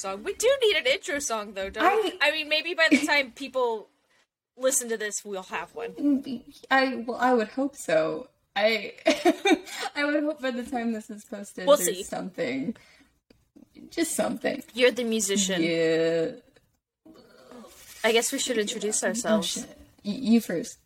[0.00, 0.22] song.
[0.24, 2.12] We do need an intro song though, don't we?
[2.20, 3.88] I- I mean, maybe by the time people
[4.56, 6.44] listen to this, we'll have one.
[6.70, 8.28] I well, I would hope so.
[8.56, 8.92] I
[9.96, 12.02] I would hope by the time this is posted, We'll there's see.
[12.02, 12.76] something,
[13.90, 14.62] just something.
[14.74, 15.62] You're the musician.
[15.62, 16.32] Yeah.
[18.02, 19.66] I guess we should introduce Oh ourselves.
[20.04, 20.78] Y- you first.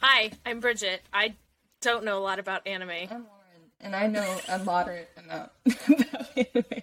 [0.00, 1.02] Hi, I'm Bridget.
[1.12, 1.34] I
[1.80, 2.90] don't know a lot about anime.
[2.90, 6.82] I'm Lauren, and I know a moderate amount about anime.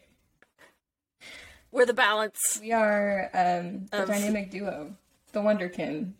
[1.75, 4.95] We're the balance We are um, the Of- dynamic duo,
[5.33, 6.13] the Wonderkin.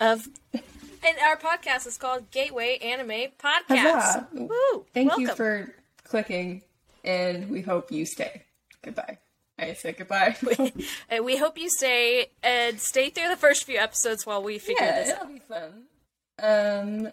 [0.00, 0.28] of.
[0.52, 3.68] And our podcast is called Gateway Anime Podcast.
[3.68, 4.28] Huzzah.
[4.32, 4.84] Woo!
[4.92, 5.22] Thank Welcome.
[5.22, 6.62] you for clicking,
[7.04, 8.42] and we hope you stay.
[8.82, 9.18] Goodbye.
[9.56, 10.34] I said goodbye.
[11.08, 14.84] And we hope you stay and stay through the first few episodes while we figure
[14.84, 15.22] yeah, this out.
[15.22, 17.06] it'll be fun.
[17.06, 17.12] Um,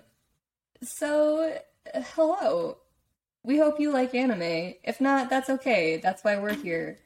[0.81, 1.55] so
[2.15, 2.77] hello.
[3.43, 4.73] We hope you like anime.
[4.83, 5.97] If not, that's okay.
[5.97, 6.97] That's why we're here.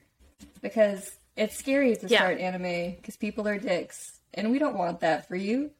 [0.61, 2.19] Because it's scary to Yeah.
[2.19, 5.71] start anime because people are dicks, and we don't want that for you.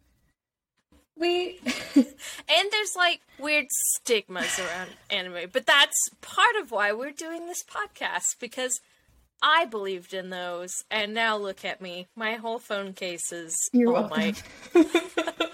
[1.15, 1.59] We
[1.95, 7.63] And there's like weird stigmas around anime, but that's part of why we're doing this
[7.63, 8.79] podcast because
[9.41, 12.07] I believed in those, and now look at me.
[12.15, 14.35] My whole phone case is You're all welcome.
[14.75, 14.83] my.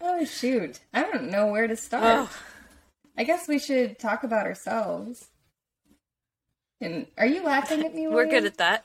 [0.00, 2.28] oh shoot, I don't know where to start.
[2.28, 2.32] Ugh.
[3.16, 5.26] I guess we should talk about ourselves.
[6.80, 8.06] And are you laughing at me?
[8.06, 8.84] We're good at that.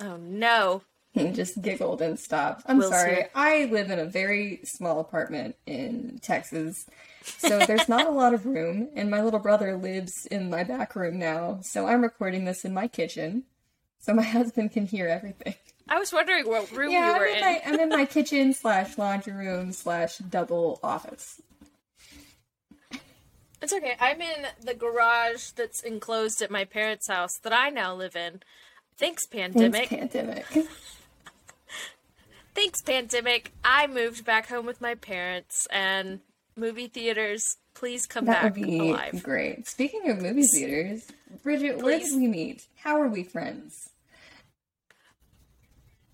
[0.00, 0.82] Oh no.
[1.12, 2.62] He just giggled and stopped.
[2.66, 3.14] I'm Will's sorry.
[3.14, 3.30] here.
[3.34, 6.86] I live in a very small apartment in Texas,
[7.22, 10.96] so there's not a lot of room, and my little brother lives in my back
[10.96, 13.44] room now, so I'm recording this in my kitchen,
[14.00, 15.54] so my husband can hear everything.
[15.88, 17.40] I was wondering what room Yeah, you were I'm in, in.
[17.42, 21.40] my, I'm in my kitchen slash laundry room slash double office.
[23.62, 23.96] It's okay.
[24.00, 28.40] I'm in the garage that's enclosed at my parents' house that I now live in.
[28.98, 29.88] Thanks, pandemic.
[29.88, 30.46] Thanks, pandemic.
[32.54, 33.52] Thanks, pandemic.
[33.64, 36.20] I moved back home with my parents and
[36.56, 37.56] movie theaters.
[37.74, 39.22] Please come That would back be alive.
[39.22, 39.66] great.
[39.66, 41.08] Speaking of movie theaters,
[41.42, 42.66] Bridget, where did we meet?
[42.76, 43.90] How are we friends?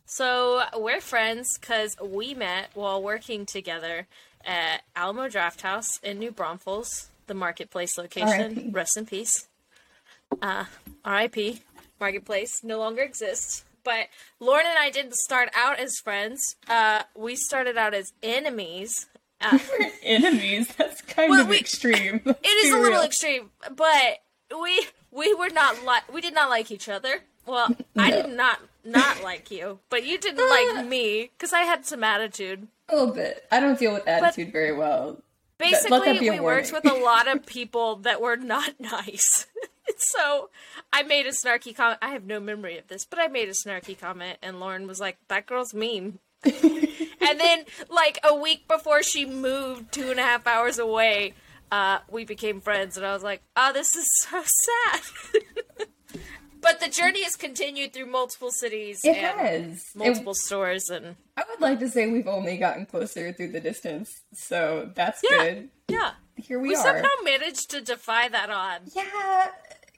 [0.07, 4.07] So we're friends because we met while working together
[4.45, 8.29] at Alamo Drafthouse in New Braunfels, the marketplace location.
[8.29, 8.71] R.I.P..
[8.73, 9.47] Rest in peace.
[10.43, 10.65] Uh,
[11.05, 11.63] R.I.P.
[12.01, 13.65] Marketplace no longer exists.
[13.85, 14.09] But
[14.41, 16.57] Lauren and I didn't start out as friends.
[16.69, 19.07] Uh, we started out as enemies.
[19.41, 19.59] Uh,
[20.03, 20.69] Enemies.
[20.77, 22.21] That's kind Well, of we- extreme.
[22.27, 24.19] it is a little extreme, but
[24.61, 27.21] we we were not like we did not like each other.
[27.47, 31.87] Well, I did not not like you, but you didn't like me because I had
[31.87, 32.69] some attitude.
[32.91, 33.47] A little bit.
[33.51, 35.23] I don't deal with attitude very well.
[35.61, 39.47] Basically, we worked with a lot of people that were not nice.
[39.97, 40.51] so
[40.93, 41.99] I made a snarky comment.
[42.03, 45.01] I have no memory of this, but I made a snarky comment, and Lauren was
[45.01, 50.23] like, "That girl's mean." and then, like a week before she moved two and a
[50.23, 51.35] half hours away,
[51.71, 55.89] uh, we became friends, and I was like, "Oh, this is so sad."
[56.61, 59.85] But the journey has continued through multiple cities It and has.
[59.95, 64.21] multiple stores, and I would like to say we've only gotten closer through the distance,
[64.35, 65.69] so that's yeah, good.
[65.89, 66.11] yeah.
[66.37, 66.79] Here we, We are.
[66.79, 68.95] We somehow managed to defy that odds.
[68.97, 69.49] Yeah,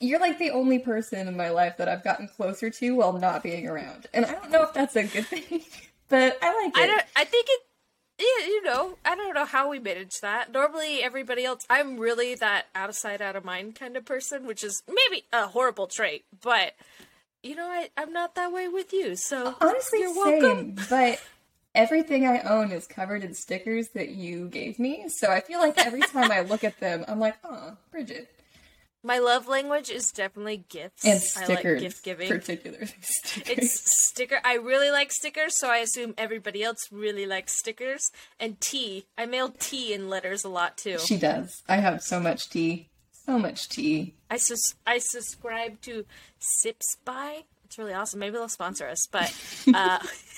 [0.01, 3.43] you're like the only person in my life that I've gotten closer to while not
[3.43, 5.63] being around, and I don't know if that's a good thing,
[6.09, 6.81] but I like it.
[6.83, 7.05] I don't.
[7.17, 7.61] I think it.
[8.23, 10.53] Yeah, you know, I don't know how we manage that.
[10.53, 11.67] Normally, everybody else.
[11.69, 15.25] I'm really that out of sight, out of mind kind of person, which is maybe
[15.33, 16.25] a horrible trait.
[16.41, 16.75] But
[17.43, 19.17] you know, I I'm not that way with you.
[19.17, 20.77] So Honestly, you're welcome.
[20.77, 20.87] same.
[20.89, 21.21] But
[21.75, 25.79] everything I own is covered in stickers that you gave me, so I feel like
[25.79, 28.29] every time I look at them, I'm like, oh, Bridget.
[29.05, 31.05] My love language is definitely gifts.
[31.05, 32.29] And I like gift giving.
[32.29, 33.59] particularly stickers.
[33.59, 34.39] It's sticker.
[34.45, 38.11] I really like stickers, so I assume everybody else really likes stickers.
[38.39, 39.07] And tea.
[39.19, 40.99] I mail tea in letters a lot too.
[40.99, 41.63] She does.
[41.69, 42.91] I have so much tea.
[43.27, 44.15] So much tea.
[44.31, 46.05] I sus- I subscribe to
[46.39, 47.45] Sips by.
[47.65, 48.21] It's really awesome.
[48.21, 49.33] Maybe they'll sponsor us, but
[49.75, 49.99] uh,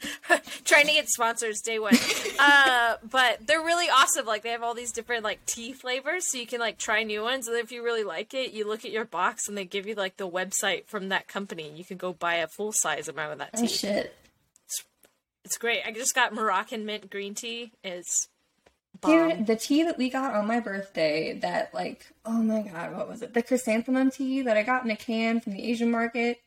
[0.64, 1.94] trying to get sponsors day one.
[2.38, 4.26] Uh, but they're really awesome.
[4.26, 7.22] Like they have all these different like tea flavors, so you can like try new
[7.22, 7.48] ones.
[7.48, 9.94] And if you really like it, you look at your box and they give you
[9.94, 11.68] like the website from that company.
[11.68, 13.66] and You can go buy a full size amount of that Oh tea.
[13.68, 14.14] shit.
[15.44, 15.80] It's great.
[15.86, 17.72] I just got Moroccan mint green tea.
[17.82, 18.28] It's
[19.00, 19.30] bomb.
[19.30, 23.08] Dude, the tea that we got on my birthday, that like, oh my god, what
[23.08, 23.32] was it?
[23.34, 26.38] The chrysanthemum tea that I got in a can from the Asian market.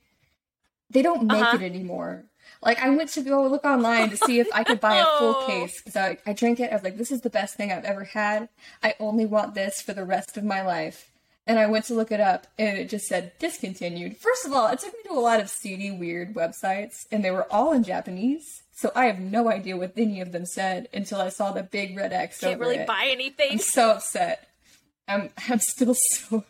[0.91, 1.57] They don't make Uh-huh.
[1.57, 2.25] it anymore.
[2.61, 5.35] Like I went to go look online to see if I could buy a full
[5.39, 5.45] Oh.
[5.47, 6.71] case because I, I drank it.
[6.71, 8.49] I was like, this is the best thing I've ever had.
[8.83, 11.09] I only want this for the rest of my life.
[11.47, 14.15] And I went to look it up and it just said discontinued.
[14.17, 17.31] First of all, it took me to a lot of seedy, weird websites and they
[17.31, 18.61] were all in Japanese.
[18.71, 21.97] So I have no idea what any of them said until I saw the big
[21.97, 22.87] red X Can't really it.
[22.87, 23.53] buy anything.
[23.53, 24.47] I'm so upset.
[25.07, 26.43] I'm I'm still so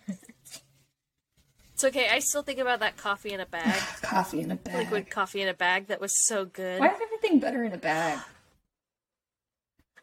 [1.84, 2.10] It's okay.
[2.10, 4.82] I still think about that coffee in a bag, coffee in a bag.
[4.92, 5.88] liquid coffee in a bag.
[5.88, 6.80] That was so good.
[6.80, 8.20] Why is everything better in a bag?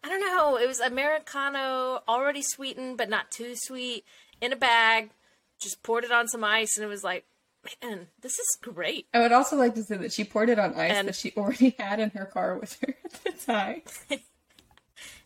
[0.03, 0.57] I don't know.
[0.59, 4.05] It was Americano, already sweetened, but not too sweet,
[4.41, 5.11] in a bag.
[5.61, 7.27] Just poured it on some ice, and it was like,
[7.81, 9.07] man, this is great.
[9.15, 11.33] I would also like to say that she poured it on ice And- that she
[11.37, 13.83] already had in her car with her at the time.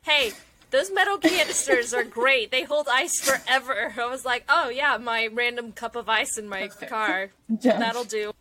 [0.03, 0.33] Hey,
[0.73, 2.51] those metal canisters are great.
[2.51, 3.95] They hold ice forever.
[3.97, 6.91] I was like, oh yeah, my random cup of ice in my Perfect.
[6.91, 7.31] car.
[7.49, 8.33] That'll do.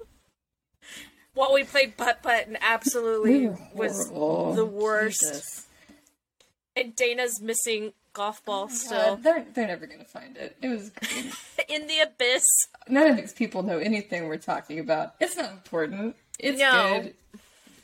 [1.33, 5.21] While we played putt putt and absolutely We was the worst.
[5.21, 5.67] Jesus.
[6.75, 10.57] And Dana's missing golf ball God, still they're they're never gonna find it.
[10.61, 11.33] It was great.
[11.69, 12.43] in the abyss.
[12.89, 15.15] none of these people know anything we're talking about.
[15.19, 16.15] It's not important.
[16.39, 17.01] It's No.
[17.03, 17.13] good.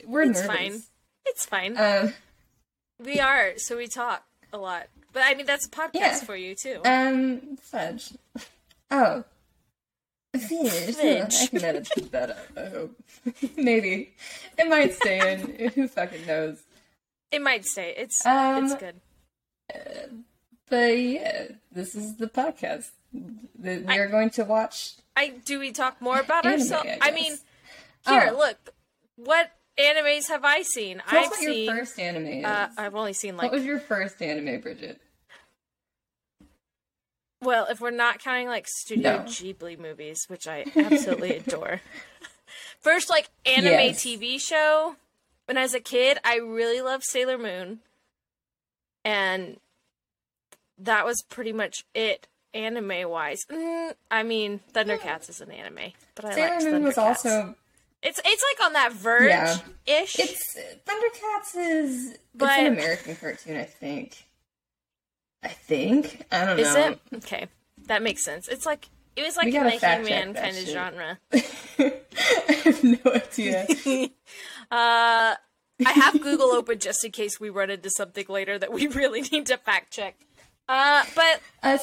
[0.06, 0.56] We're It's nervous.
[0.58, 0.82] fine.
[1.26, 1.78] It's fine.
[1.78, 2.14] Um,
[3.00, 4.24] we are, so we talk
[4.54, 4.88] a lot.
[5.14, 6.16] But I mean, that's a podcast Yeah.
[6.20, 6.82] for you too.
[6.86, 8.14] um, fudge.
[8.92, 9.24] Oh.
[10.34, 10.96] Fudge.
[11.00, 12.96] I can edit that out, I hope.
[13.58, 14.14] Maybe.
[14.58, 15.70] It might stay in.
[15.76, 16.62] Who fucking knows?
[17.32, 17.94] it might stay.
[17.98, 19.02] It's Um, it's good.
[20.70, 22.90] But yeah, this is the podcast.
[23.14, 24.96] We are going to watch.
[25.16, 26.90] I do we talk more about Anime, ourselves?
[27.02, 27.38] I I, mean,
[28.08, 28.38] here, Oh.
[28.38, 28.74] look.
[29.16, 31.02] What animes have I seen?
[31.08, 31.66] Tell I've what seen.
[31.66, 32.46] your first anime is.
[32.46, 33.44] uh, I've only seen like.
[33.52, 35.00] what was your first anime, Bridget?
[37.42, 39.24] Well, if we're not counting like Studio No.
[39.24, 41.82] Ghibli movies, which I absolutely adore.
[42.82, 44.04] First, like anime Yes.
[44.04, 44.96] TV show.
[45.46, 47.80] When I was a kid, I really loved Sailor Moon,
[49.06, 49.58] and
[50.78, 53.46] that was pretty much it anime wise.
[53.50, 57.56] Mm, I mean, Thundercats is an anime, but I Sailor Moon was also.
[58.04, 59.58] It's it's like on that verge Yeah.
[59.86, 60.20] ish.
[60.20, 60.56] It's
[60.86, 62.12] Thundercats is.
[62.14, 64.26] it's an American cartoon, I think.
[65.44, 66.80] I think I don't Is know.
[66.80, 67.48] Is it okay?
[67.88, 68.48] That makes sense.
[68.48, 71.20] It's like it was like in the He-Man that kind of genre.
[71.80, 73.68] I have no idea.
[74.70, 75.34] Uh,
[75.86, 79.22] I have Google open just in case we run into something later that we really
[79.22, 80.18] need to fact check.
[80.68, 81.78] Uh, but Uh,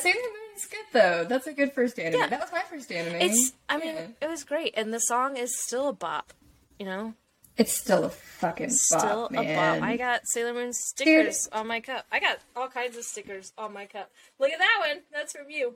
[0.55, 1.25] Moon's good though.
[1.25, 2.21] That's a good first anime.
[2.21, 2.27] Yeah.
[2.29, 3.17] That was my first anime.
[3.21, 4.07] it's I mean Yeah.
[4.23, 6.33] it was great, and the song is still a bop.
[6.79, 7.15] You know,
[7.57, 9.77] it's still a fucking still bop, man.
[9.77, 9.89] a bop.
[9.89, 12.07] I got Sailor Moon stickers on my cup.
[12.11, 14.11] I got all kinds of stickers on my cup.
[14.39, 15.03] Look at that one.
[15.13, 15.75] That's from you.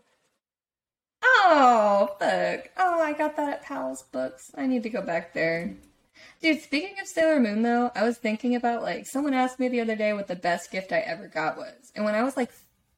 [1.23, 2.71] Oh, fuck.
[2.77, 4.51] Oh, I got that at Powell's Books.
[4.57, 5.75] I need to go back there.
[6.41, 9.81] Dude, speaking of Sailor Moon, though, I was thinking about, like, someone asked me the
[9.81, 11.93] other day what the best gift I ever got was.
[11.97, 12.53] And when I was, like,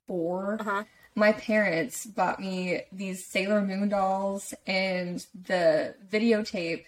[0.06, 0.84] 4 Uh-huh.
[1.14, 6.84] My parents bought me these Sailor Moon dolls and the videotape.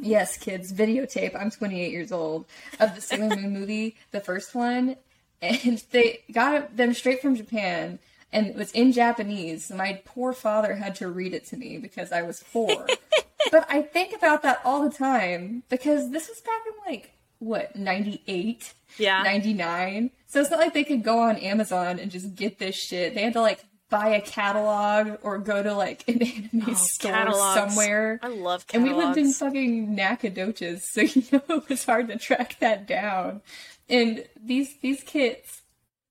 [0.00, 1.38] Yes, kids, videotape.
[1.38, 2.46] I'm 28 years old
[2.80, 4.96] of the Sailor Moon movie, the first one.
[5.42, 7.98] And they got them straight from Japan
[8.34, 9.70] and it was in Japanese.
[9.70, 12.86] My poor father had to read it to me because I was four.
[13.52, 17.76] but I think about that all the time because this was back in like, what,
[17.76, 18.74] 98?
[18.98, 19.22] Yeah.
[19.22, 20.10] 99.
[20.26, 23.14] So it's not like they could go on Amazon and just get this shit.
[23.14, 26.22] They had to like buy a catalog or go to like an
[26.52, 27.54] anime oh, store Oh, Catalogs.
[27.74, 28.18] somewhere.
[28.22, 28.72] I love catalogs.
[28.74, 32.86] And we lived in fucking Nacogdoches, so you know it was hard to track that
[32.86, 33.42] down.
[33.88, 35.62] And these these kids,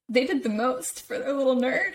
[0.08, 1.94] they did the most for their little nerd.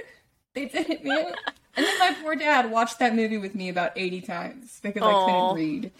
[0.54, 1.26] They did it, man.
[1.76, 5.24] and then my poor dad watched that movie with me about eighty times because I
[5.24, 5.92] couldn't read.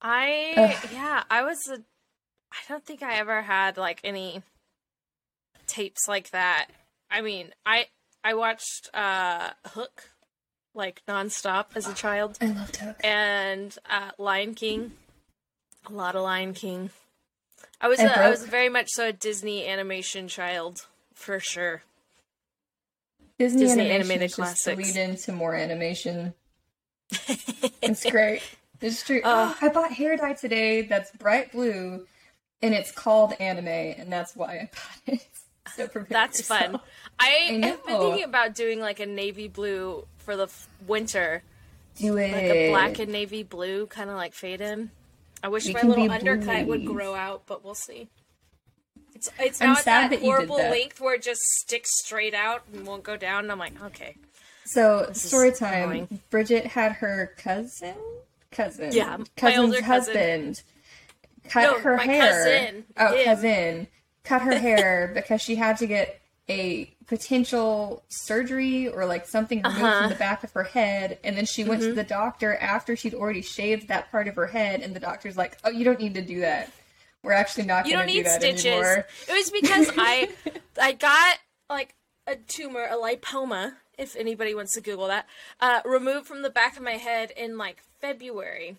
[0.00, 0.90] I Ugh.
[0.92, 1.78] yeah, I was a
[2.52, 4.42] I don't think I ever had like any
[5.66, 6.68] tapes like that.
[7.10, 7.86] I mean, I
[8.24, 10.10] I watched uh Hook
[10.74, 12.96] like nonstop as a child I loved Hook.
[13.04, 14.92] and uh Lion King.
[15.88, 16.90] A lot of Lion King.
[17.80, 21.82] I was a, I was very much so a Disney animation child for sure.
[23.38, 24.96] Disney, Disney animation animated is just to classics.
[24.96, 26.34] lead into more animation.
[27.80, 28.42] It's great.
[28.80, 29.20] It's true.
[29.24, 29.56] Ugh.
[29.62, 32.04] I bought hair dye today that's bright blue,
[32.62, 35.26] and it's called anime, and that's why I bought it.
[35.76, 36.60] So That's yourself.
[36.72, 36.80] fun.
[37.20, 41.42] I, I have been thinking about doing like a navy blue for the f- winter.
[41.98, 42.32] Do it.
[42.32, 44.90] like a black and navy blue, kind of like fade in.
[45.42, 48.08] I wish We my little undercut would grow out, but we'll see.
[49.14, 50.70] It's it's I'm not that that horrible that.
[50.70, 53.40] length where it just sticks straight out and won't go down.
[53.44, 54.16] And I'm like, okay,
[54.64, 55.82] So is story time.
[55.90, 56.20] annoying.
[56.30, 57.94] Bridget had her cousin,
[58.50, 59.84] cousin, Yeah, cousin's cousin.
[59.84, 60.62] husband
[61.48, 62.30] cut No, her my hair.
[62.66, 62.84] cousin.
[62.96, 63.24] Oh, Him.
[63.24, 63.88] cousin
[64.24, 69.82] cut her hair because she had to get a potential surgery or like something removed
[69.82, 70.00] Uh-huh.
[70.02, 71.90] from the back of her head, and then she went Mm-hmm.
[71.90, 75.36] to the doctor after she'd already shaved that part of her head, and the doctor's
[75.36, 76.70] like, "Oh, you don't need to do that.
[77.22, 78.66] We're actually not You going don't to do need stitches.
[78.66, 80.28] anymore." It was because I
[80.80, 81.38] I got
[81.68, 81.94] like
[82.26, 85.26] a tumor, a lipoma, if anybody wants to Google that,
[85.60, 88.76] uh, removed from the back of my head in like February.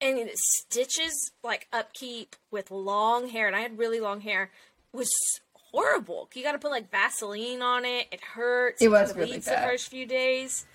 [0.00, 4.50] And it stitches like upkeep with long hair, and I had really long hair,
[4.92, 5.10] was
[5.52, 6.28] horrible.
[6.34, 8.06] You got to put like Vaseline on it.
[8.12, 8.82] It hurts.
[8.82, 9.64] It was really bad.
[9.64, 10.66] the first few days.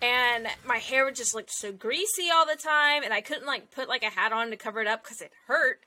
[0.00, 3.72] And my hair would just look so greasy all the time, and I couldn't like
[3.72, 5.80] put like a hat on to cover it up because it hurt.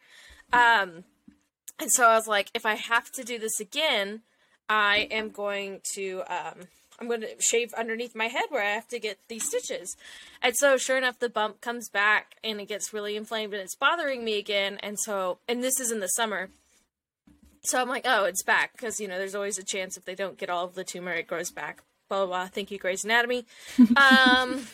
[0.52, 1.06] Um,
[1.80, 4.22] and so I was like, if I have to do this again,
[4.68, 6.68] I am going to um
[7.02, 9.98] I'm going to shave underneath my head where I have to get these stitches.
[10.42, 13.76] And so sure enough the bump comes back and it gets really inflamed and it's
[13.76, 16.50] bothering me again and so and this is in the summer.
[17.64, 20.16] So I'm like, "Oh, it's back" because you know, there's always a chance if they
[20.16, 21.84] don't get all of the tumor it grows back.
[22.10, 22.28] Blah blah.
[22.28, 22.48] blah.
[22.48, 23.46] Thank you Grey's Anatomy.
[23.80, 24.66] um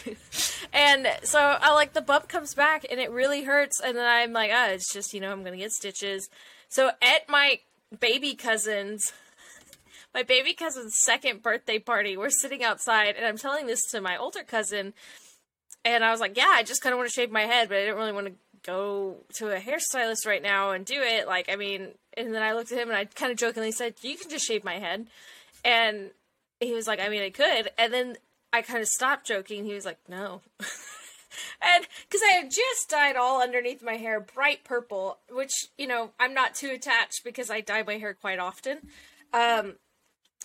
[0.72, 4.32] and so I like the bump comes back and it really hurts and then I'm
[4.32, 6.28] like, "Oh, it's just, you know, I'm going to get stitches."
[6.68, 7.60] So at my
[8.00, 9.12] baby cousin's
[10.14, 12.16] my baby cousin's second birthday party.
[12.16, 14.94] We're sitting outside, and I'm telling this to my older cousin,
[15.84, 17.78] and I was like, "Yeah, I just kind of want to shave my head, but
[17.78, 21.48] I didn't really want to go to a hairstylist right now and do it." Like,
[21.50, 24.16] I mean, and then I looked at him and I kind of jokingly said, "You
[24.16, 25.06] can just shave my head,"
[25.64, 26.10] and
[26.60, 28.16] he was like, "I mean, I could," and then
[28.52, 29.64] I kind of stopped joking.
[29.64, 30.42] He was like, "No."
[31.60, 36.10] And because I had just dyed all underneath my hair bright purple, which, you know,
[36.18, 38.78] I'm not too attached because I dye my hair quite often.
[39.32, 39.76] Um,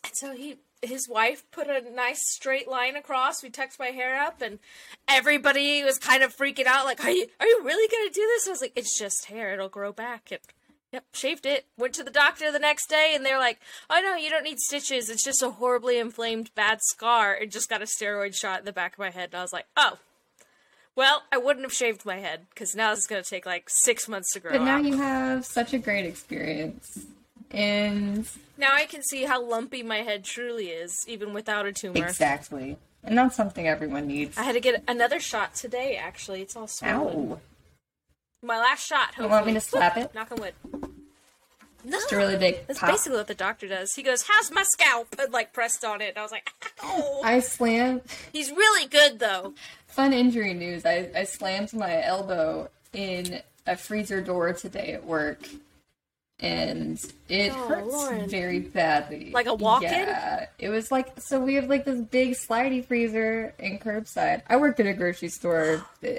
[0.04, 3.42] and so he, his wife put a nice straight line across.
[3.44, 4.60] We tucked my hair up, and
[5.08, 8.48] everybody was kind of freaking out, like, "Are you, are you really gonna do this?"
[8.48, 10.40] I was like, "It's just hair; it'll grow back." And,
[10.92, 11.66] yep, shaved it.
[11.78, 14.60] Went to the doctor the next day, and they're like, "Oh no, you don't need
[14.60, 15.10] stitches.
[15.10, 17.36] It's just a horribly inflamed bad scar.
[17.36, 19.54] It just got a steroid shot in the back of my head." And I was
[19.54, 19.98] like, "Oh."
[20.96, 23.70] Well, I wouldn't have shaved my head because now this is going to take like
[23.70, 24.84] six months to grow But now out.
[24.84, 27.06] you have such a great experience,
[27.52, 28.28] and
[28.58, 32.06] Now I can see how lumpy my head truly is, even without a tumor.
[32.06, 34.38] exactly, and that's something everyone needs.
[34.38, 35.96] I had to get another shot today.
[35.96, 37.32] Actually, it's all swollen.
[37.32, 37.40] Ow!
[38.44, 39.08] My last shot.
[39.16, 39.26] Hopefully.
[39.28, 40.14] You want me to slap it?
[40.14, 40.54] Knock on wood.
[41.84, 42.90] No, Just a really big that's pop.
[42.92, 43.94] basically what the doctor does.
[43.96, 46.10] He goes, "How's my scalp?" and like pressed on it.
[46.10, 46.52] And I was like,
[46.84, 48.02] "Ow." I slammed.
[48.34, 49.54] He's really good though.
[49.88, 50.86] Fun injury news.
[50.86, 55.48] I, I slammed my elbow in a freezer door today at work.
[56.40, 58.30] And it Oh, hurts Lauren.
[58.30, 59.32] very badly.
[59.32, 59.90] Like a walk-in?
[59.90, 60.46] Yeah.
[60.60, 64.44] It was like so we have like this big slidey freezer in curbside.
[64.48, 65.84] I work at a grocery store.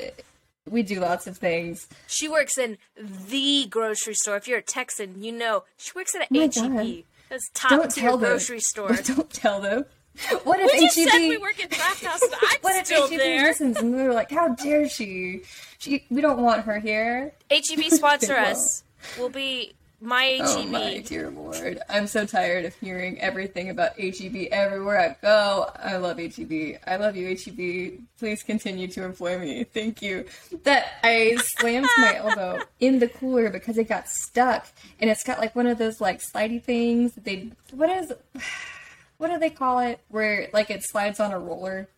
[0.71, 1.89] We do lots of things.
[2.09, 4.37] She works in the grocery store.
[4.37, 7.05] If you're a Texan, you know she works at Oh an HEB.
[7.31, 8.29] That's top Don't tier tell them.
[8.29, 8.93] grocery store.
[9.05, 9.87] Don't tell them.
[10.45, 12.19] What if We just HEB said we work at Drafthouse.
[12.23, 13.45] I'm what if still HEB there.
[13.45, 15.41] listens and they're like, "How dare she?
[15.79, 18.83] She we don't want her here." HEB sponsor us.
[19.19, 20.47] We'll be my E HEB.
[20.49, 21.81] Oh my dear lord.
[21.89, 25.71] I'm so tired of hearing everything about HEB everywhere I go.
[25.77, 26.79] I love HEB.
[26.87, 28.01] I love you, HEB.
[28.19, 29.65] Please continue to employ me.
[29.65, 30.25] Thank you.
[30.63, 34.67] That I slammed my elbow in the cooler because it got stuck.
[35.01, 38.13] And it's got like one of those like slidey things that they what is
[39.19, 40.01] what do they call it?
[40.09, 41.89] Where like it slides on a roller.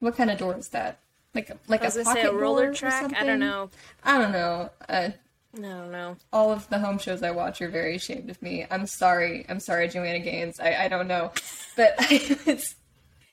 [0.00, 0.98] What kind of door is that?
[1.34, 3.14] Like a like a pocket a roller track.
[3.16, 3.70] I don't know.
[4.04, 4.70] I don't know.
[4.86, 5.10] Uh,
[5.54, 6.16] No, no.
[6.32, 8.66] all of the home shows I watch are very ashamed of me.
[8.70, 9.44] I'm sorry.
[9.48, 10.58] I'm sorry, Joanna Gaines.
[10.58, 11.30] I, I don't know.
[11.76, 12.74] But I was,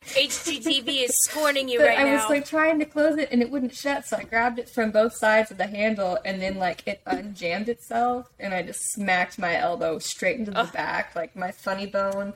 [0.06, 3.52] HGTV is scorning you but right I was like trying to close it and it
[3.52, 6.88] wouldn't shut, so I grabbed it from both sides of the handle and then like
[6.88, 11.52] it unjammed itself and I just smacked my elbow straight into the back, like my
[11.52, 12.34] funny bone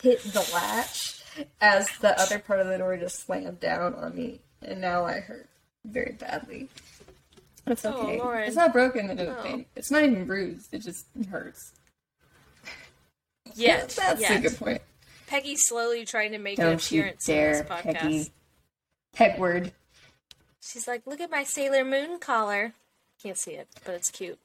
[0.00, 1.22] hit the latch
[1.60, 5.20] as the other part of the door just slammed down on me and now I
[5.20, 5.48] hurt
[5.84, 6.68] very badly.
[7.66, 8.46] It's Oh, okay.
[8.46, 9.34] It's not broken in Oh.
[9.40, 9.66] anything.
[9.74, 10.72] It's not even bruised.
[10.72, 11.72] It just hurts.
[13.54, 14.38] Yet, That's yet.
[14.38, 14.82] a good point.
[15.26, 17.94] Peggy's slowly trying to make an Don't you appearance in dare, this podcast.
[18.00, 18.32] Peggy.
[19.16, 19.72] Pegward.
[20.60, 22.74] She's like, "Look at my Sailor Moon collar."
[23.22, 24.38] Can't see it, but it's cute.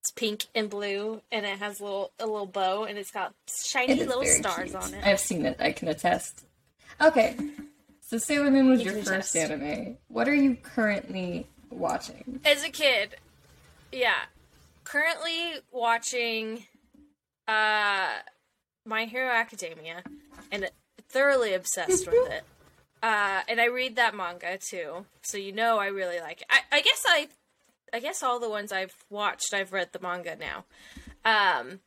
[0.00, 3.34] It's pink and blue, and it has a little a little bow, and it's got
[3.46, 4.82] shiny It little stars cute.
[4.82, 5.04] on it.
[5.06, 5.56] I've seen it.
[5.60, 6.42] I can attest.
[7.00, 7.36] Okay,
[8.00, 9.36] so Sailor Moon was You your first attest.
[9.36, 9.98] anime.
[10.08, 12.40] What are you currently watching?
[12.44, 13.16] As a kid,
[13.90, 14.24] yeah.
[14.84, 16.64] Currently watching
[17.48, 18.08] uh
[18.86, 20.02] My Hero Academia
[20.50, 20.70] and
[21.08, 22.44] thoroughly obsessed with it.
[23.02, 25.06] Uh and I read that manga too.
[25.22, 26.46] So you know I really like it.
[26.48, 27.26] I, I guess I
[27.92, 30.64] I guess all the ones I've watched, I've read the manga now.
[31.24, 31.80] Um,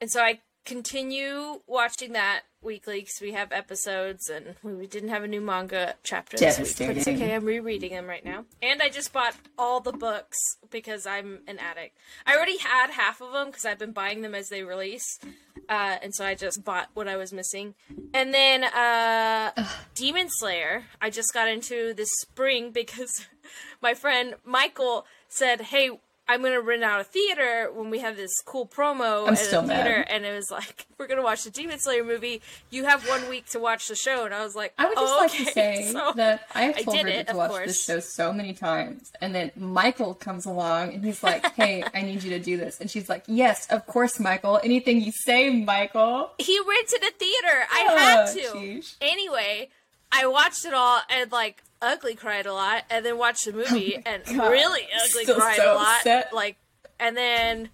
[0.00, 5.22] and so I continue watching that weekly because we have episodes and we didn't have
[5.22, 6.88] a new manga chapter this week.
[6.88, 8.44] But it's okay, I'm rereading them right now.
[8.60, 10.36] And I just bought all the books
[10.70, 11.96] because I'm an addict.
[12.26, 15.18] I already had half of them because I've been buying them as they release.
[15.68, 17.74] Uh, and so I just bought what I was missing.
[18.12, 19.52] And then uh,
[19.94, 23.26] Demon Slayer, I just got into this spring because
[23.80, 25.90] my friend Michael said, Hey,
[26.28, 29.60] I'm gonna rent out a theater when we have this cool promo I'm at still
[29.62, 29.84] a mad.
[29.84, 32.42] theater, and it was like, "We're gonna watch the Demon Slayer movie.
[32.70, 35.14] You have one week to watch the show." And I was like, I would just
[35.14, 37.66] "Oh, like okay." to say So- that I have told her it, to watch course.
[37.66, 42.02] this show so many times, and then Michael comes along and he's like, "Hey, I
[42.02, 44.60] need you to do this," and she's like, "Yes, of course, Michael.
[44.64, 47.66] Anything you say, Michael." he rented a theater.
[47.70, 48.82] I Oh, had to.
[49.00, 49.68] Anyway,
[50.12, 53.96] I watched it all and like ugly cried a lot, and then watched the movie
[54.04, 54.50] and Oh God.
[54.52, 55.96] really ugly Still cried so a lot.
[55.98, 56.32] upset.
[56.32, 56.56] Like,
[56.98, 57.70] and then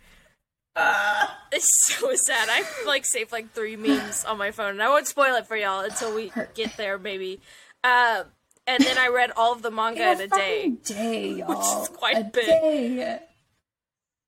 [0.75, 1.39] Ah.
[1.53, 2.49] it's so sad.
[2.51, 5.57] I like saved like three memes on my phone, and I won't spoil it for
[5.57, 7.41] y'all until we get there, maybe.
[7.85, 8.25] Um,
[8.67, 10.63] and then I read all of the manga in a day.
[10.63, 11.83] fucking day, y'all.
[11.83, 12.47] is quite a a bit.
[12.47, 13.19] day.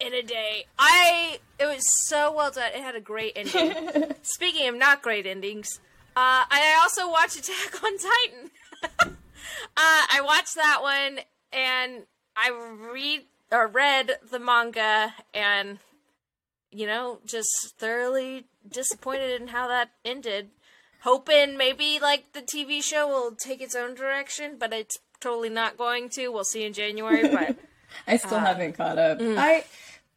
[0.00, 0.66] in a day.
[0.78, 2.72] I it was so well done.
[2.74, 4.12] It had a great ending.
[4.22, 5.80] Speaking of not great endings,
[6.16, 9.16] uh, I also watched Attack on Titan.
[9.76, 11.20] Uh, I watched that one
[11.52, 12.04] and
[12.36, 12.50] I
[12.92, 15.78] read or read the manga and
[16.70, 20.50] you know just thoroughly disappointed in how that ended.
[21.02, 25.76] Hoping maybe like the TV show will take its own direction, but it's totally not
[25.76, 26.28] going to.
[26.28, 27.56] We'll see in January, but
[28.06, 29.18] I Uh, still haven't caught up.
[29.18, 29.36] mm.
[29.38, 29.64] I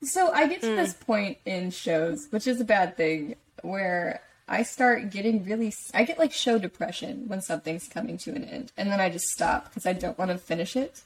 [0.04, 4.64] so I get to this point in shows, which is a bad thing, where I
[4.64, 8.90] start getting really I get like show depression when something's coming to an end, and
[8.92, 11.02] then I just stop because I don't want to finish it.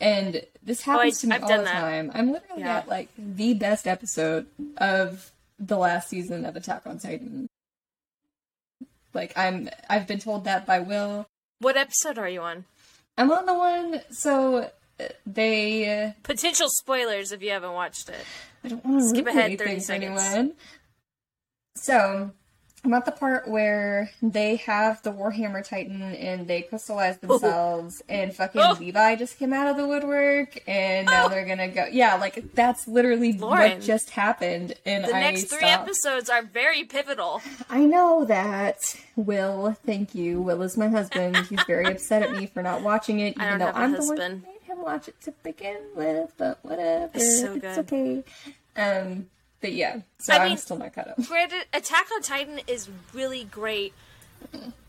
[0.00, 1.80] And this happens to me I've all done the that.
[1.80, 2.10] time.
[2.14, 2.78] I'm literally Yeah.
[2.78, 4.46] at like the best episode
[4.76, 7.46] of the last season of Attack on Titan.
[9.14, 11.26] Like I'm I've been told that by Will.
[11.60, 12.66] what episode are you on?
[13.16, 14.70] I'm on the one so
[15.00, 18.24] uh, they Potential spoilers if you haven't watched it.
[18.62, 20.20] I don't want to Skip ahead 30 seconds.
[20.22, 20.52] anyone.
[21.76, 22.30] So,
[22.84, 28.32] I'm at the part where they have the Warhammer Titan and they crystallize themselves, and
[28.34, 28.76] fucking Oh.
[28.78, 31.28] Levi just came out of the woodwork, and now Oh.
[31.28, 31.86] they're gonna go.
[31.90, 35.82] Yeah, like that's literally Lauren, what just happened, and The I next three stopped.
[35.82, 37.42] episodes are very pivotal.
[37.68, 38.94] I know that.
[39.16, 40.40] Will, thank you.
[40.40, 41.36] Will is my husband.
[41.48, 44.28] He's very upset at me for not watching it, even though I'm the one who
[44.36, 46.32] made him watch it to begin with.
[46.36, 48.22] But whatever, It's so it's okay.
[48.76, 49.26] Um,
[49.66, 51.16] but yeah, so I I'm mean- still not caught up.
[51.26, 53.92] Granted, Attack on Titan is really great,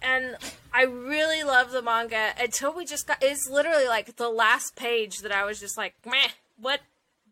[0.03, 0.37] and
[0.71, 3.17] I really love the manga until we just got.
[3.23, 6.29] It's literally like the last page that I was just like, meh,
[6.61, 6.81] what,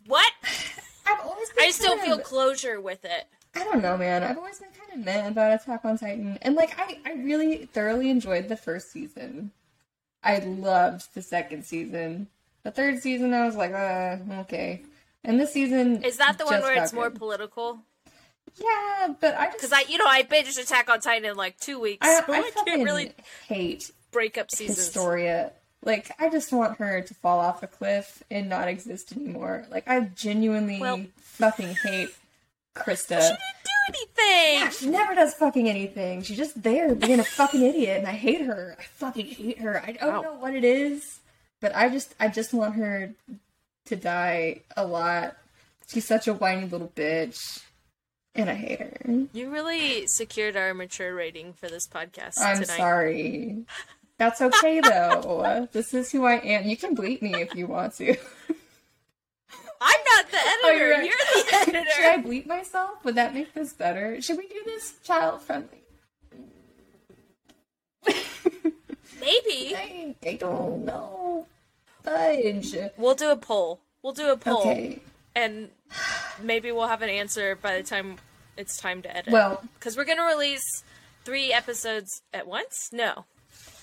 [0.08, 0.31] what?
[1.08, 3.25] I've always been I just don't kind feel closure with it.
[3.53, 4.23] I don't know, man.
[4.23, 7.67] I've always been kind of mad about Attack on Titan, and like I, I really
[7.67, 9.51] thoroughly enjoyed the first season.
[10.23, 12.27] I loved the second season.
[12.63, 14.81] The third season, I was like, uh, okay.
[15.25, 17.79] And this season Is that the one where it's more political?
[18.57, 21.79] Yeah, but I Because I, you know, I binged Attack on Titan in like two
[21.79, 23.11] weeks, I, so I I, fucking can't really
[23.47, 24.77] hate breakup seasons.
[24.77, 25.51] Historia.
[25.83, 29.65] Like, I just want her to fall off a cliff and not exist anymore.
[29.69, 32.09] Like, I genuinely Well- fucking hate
[32.75, 33.21] Krista.
[33.21, 34.61] She didn't do anything.
[34.61, 36.21] Yeah, she never does fucking anything.
[36.23, 38.75] She's just there being a fucking idiot, and I hate her.
[38.79, 39.83] I fucking hate her.
[39.85, 40.21] I don't Wow.
[40.21, 41.19] know what it is,
[41.61, 43.13] but I just, I just want her
[43.86, 45.36] to die a lot.
[45.88, 47.62] She's such a whiny little bitch,
[48.34, 48.98] and I hate her.
[49.34, 52.78] You really secured our mature rating for this podcast I'm tonight.
[52.78, 53.65] sorry.
[54.17, 55.67] That's okay though.
[55.74, 56.65] this is who I am.
[56.67, 58.15] You can bleep me if you want to.
[59.82, 60.78] I'm not the Oh, editor.
[60.78, 61.04] you're right.
[61.06, 61.91] You're the editor.
[61.95, 63.04] Should I bleep myself?
[63.04, 64.19] Would that make this better?
[64.21, 65.84] Should we do this child friendly?
[69.19, 69.76] Maybe.
[69.76, 71.45] I, I don't know.
[72.98, 73.82] We'll do a poll.
[74.02, 74.60] We'll do a poll.
[74.62, 75.02] Okay.
[75.36, 75.70] And
[76.41, 78.18] maybe we'll have an answer by the time
[78.58, 79.34] it's time to edit.
[79.34, 80.84] Well, because we're going to release
[81.26, 82.89] three episodes at once?
[82.94, 83.26] No.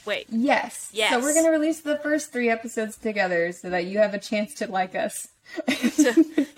[0.05, 0.27] Wait.
[0.31, 0.91] yes.
[0.93, 1.13] Yes.
[1.13, 4.53] So we're gonna release the first three episodes together so that you have a chance
[4.55, 5.29] to like us.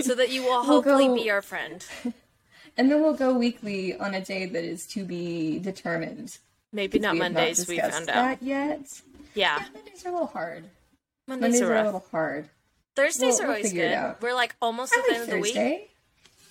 [0.00, 1.84] So that you will We'll hopefully go- be our friend.
[2.78, 6.38] and then we'll go weekly on a day that is to be determined.
[6.72, 8.14] Maybe not We Mondays, we discussed found out.
[8.40, 8.80] that yet.
[9.34, 9.58] Yeah.
[9.60, 10.64] Yeah, Mondays are a little hard.
[11.26, 12.48] Mondays, Mondays are are a little hard.
[12.96, 13.92] Thursdays We'll- are we'll always good.
[13.92, 14.22] out.
[14.22, 15.54] We're like almost I at the like end of the week.
[15.54, 15.88] Thursday.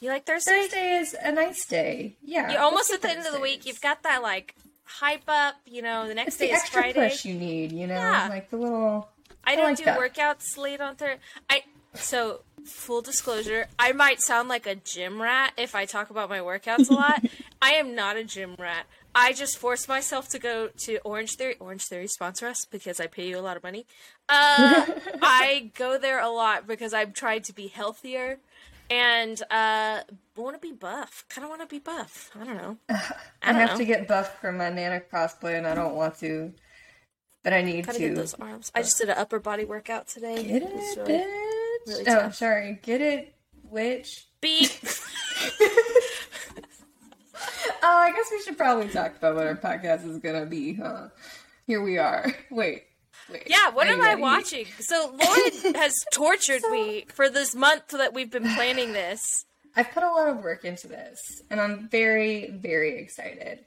[0.02, 0.52] You like Thursday?
[0.64, 2.16] Thursday is a nice day.
[2.22, 2.52] Yeah.
[2.52, 3.66] You're almost at the end of the week.
[3.66, 5.56] You've got that like hype up.
[5.66, 7.10] You know, the next It's day the is extra Friday.
[7.10, 8.28] push you need, you know, Yeah.
[8.30, 9.10] like the little.
[9.46, 10.00] I don't like do that.
[10.00, 11.20] workouts late on Thursday.
[11.50, 11.64] I
[11.96, 16.40] So, full disclosure, I might sound like a gym rat if I talk about my
[16.40, 17.24] workouts a lot.
[17.62, 18.86] I am not a gym rat.
[19.16, 21.56] I just force myself to go to Orange Theory.
[21.60, 23.86] Orange Theory sponsor us because I pay you a lot of money.
[24.28, 24.86] Uh,
[25.22, 28.40] I go there a lot because I'm trying to be healthier
[28.90, 30.02] and uh
[30.36, 31.26] want to be buff.
[31.30, 32.32] Kind of want to be buff.
[32.40, 32.78] I don't know.
[32.90, 32.94] I,
[33.44, 33.78] I don't have know.
[33.78, 36.54] to get buff for my Nana cosplay, and I don't want to,
[37.44, 38.08] but I need Gotta to.
[38.10, 38.72] get those arms.
[38.76, 40.44] I just did an upper body workout today.
[40.44, 41.88] Get was it, really- bitch.
[41.88, 42.36] really oh, tough.
[42.36, 42.80] sorry.
[42.82, 44.28] Get it, witch.
[44.42, 44.72] Beep.
[47.96, 51.08] I guess we should probably talk about what our podcast is gonna be, huh?
[51.68, 52.34] Here we are.
[52.52, 52.84] Wait,
[53.32, 53.44] wait.
[53.48, 54.66] Yeah, what am you I watching?
[54.80, 59.22] So Lauren has tortured me for this month that we've been planning this.
[59.76, 63.60] I've put a lot of work into this, and I'm very, very excited.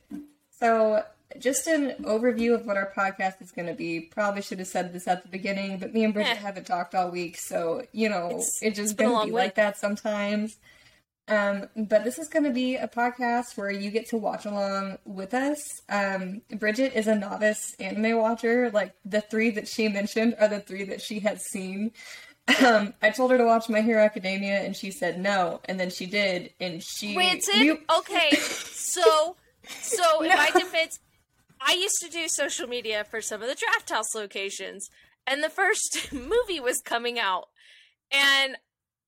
[0.58, 1.02] So,
[1.40, 4.00] just an overview of what our podcast is going to be.
[4.00, 6.34] Probably should have said this at the beginning, but me and Bridget Eh.
[6.36, 9.42] haven't talked all week, so you know It's- it's just been going to be week.
[9.42, 10.56] like that sometimes.
[11.28, 14.98] Um, but this is going to be a podcast where you get to watch along
[15.04, 15.58] with us.
[15.88, 18.70] Um, Bridget is a novice anime watcher.
[18.70, 21.90] Like the three that she mentioned are the three that she has seen.
[22.64, 25.90] Um, I told her to watch My Hero Academia, and she said no, and then
[25.90, 29.34] she did, and she Granted, we- okay, so
[29.80, 30.36] so in No.
[30.36, 31.00] my defense,
[31.60, 34.88] I used to do social media for some of the draft house locations,
[35.26, 37.48] and the first movie was coming out,
[38.12, 38.56] and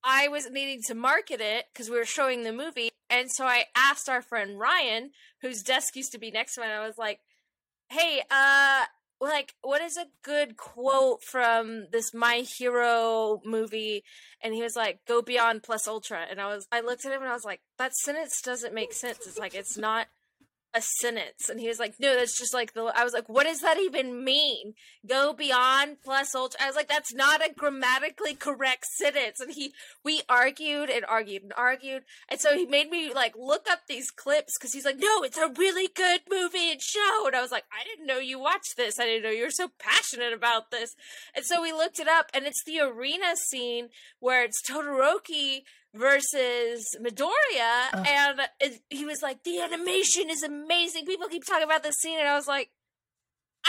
[0.03, 3.65] I was needing to market it because we were showing the movie, and so I
[3.75, 6.71] asked our friend Ryan, whose desk used to be next to mine.
[6.71, 7.19] I was like,
[7.89, 8.85] "Hey, uh."
[9.21, 14.05] Like, what is a good quote from this My Hero movie?
[14.41, 17.21] And he was like, "Go beyond plus ultra." And I was, I looked at him
[17.21, 19.27] and I was like, "That sentence doesn't make sense.
[19.27, 20.07] It's like it's not
[20.73, 23.45] a sentence." And he was like, "No, that's just like the." I was like, "What
[23.45, 24.73] does that even mean?
[25.05, 29.73] Go beyond plus ultra?" I was like, "That's not a grammatically correct sentence." And he,
[30.03, 34.11] we argued and argued and argued, and so he made me like look up these
[34.11, 37.51] clips because he's like, "No, it's a really good movie and show." And I was
[37.51, 38.99] like, "I didn't know you watched this.
[38.99, 40.95] I didn't know you were so passionate about this."
[41.35, 46.95] And so we looked it up, and it's the arena scene where it's Todoroki versus
[47.01, 51.95] Midoriya, and it, he was like, "The animation is amazing." People keep talking about this
[51.95, 52.69] scene, and I was like,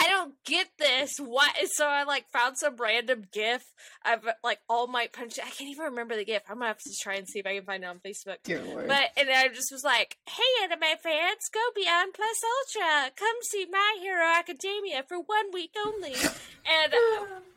[0.00, 1.54] "I don't get this." What?
[1.72, 3.62] So I like found some random GIF
[4.04, 5.38] of like All Might punch.
[5.38, 6.42] I can't even remember the GIF.
[6.48, 8.38] I'm gonna have to try and see if I can find it on Facebook.
[8.42, 8.88] Dear Lord.
[8.88, 13.10] But and I just was like, "Hey, anime fans, go beyond Plus Ultra.
[13.16, 16.14] Come see My Hero Academia for one week only."
[16.66, 16.92] And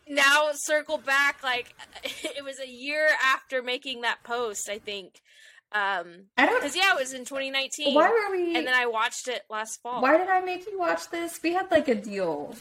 [0.07, 5.21] now circle back, like it was a year after making that post, I think.
[5.73, 6.59] Um, I don't.
[6.61, 8.55] because yeah, it was in 2019, Why were we?
[8.55, 10.01] and then I watched it last fall.
[10.01, 11.39] why did I make you watch this?
[11.41, 12.55] We had like a deal.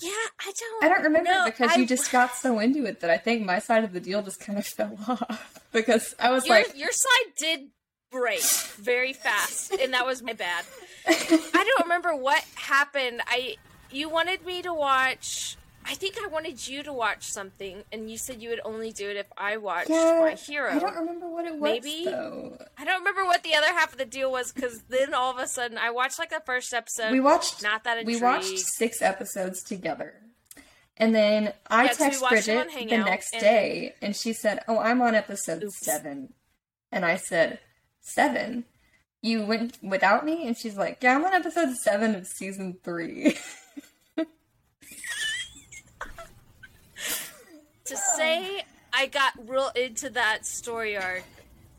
[0.00, 0.84] Yeah, I don't.
[0.84, 1.44] I don't remember know.
[1.46, 3.98] because I- you just got so into it that I think my side of the
[4.00, 7.60] deal just kind of fell off because I was your like, your side did
[8.12, 10.64] break very fast, and that was my bad.
[11.08, 13.22] I don't remember what happened.
[13.26, 13.56] I
[13.90, 15.56] you wanted me to watch.
[15.90, 19.08] I think I wanted you to watch something, and you said you would only do
[19.08, 20.70] it if I watched yeah, My Hero.
[20.70, 22.04] I don't remember what it was Maybe?
[22.04, 22.58] though.
[22.76, 25.38] I don't remember what the other half of the deal was because then all of
[25.38, 27.10] a sudden I watched like the first episode.
[27.12, 27.62] We watched.
[27.62, 28.20] not that intrigued.
[28.20, 30.14] we watched six episodes together.
[30.98, 34.32] And then I Yeah, 'cause we text Bridget on the next and- day, and she
[34.34, 35.78] said, "Oh, I'm on episode Oops.
[35.84, 36.34] seven.
[36.92, 37.60] And I said,
[38.00, 38.64] seven?
[39.22, 43.38] You went without me?" And she's like, "Yeah, I'm on episode seven of season three.
[47.88, 51.24] to say I got real into that story arc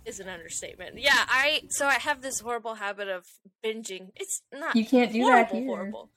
[0.06, 0.98] is an understatement.
[1.00, 3.26] Yeah, I so I have this horrible habit of
[3.64, 4.10] binging.
[4.16, 5.66] It's not you can't do horrible, that here.
[5.68, 6.10] horrible.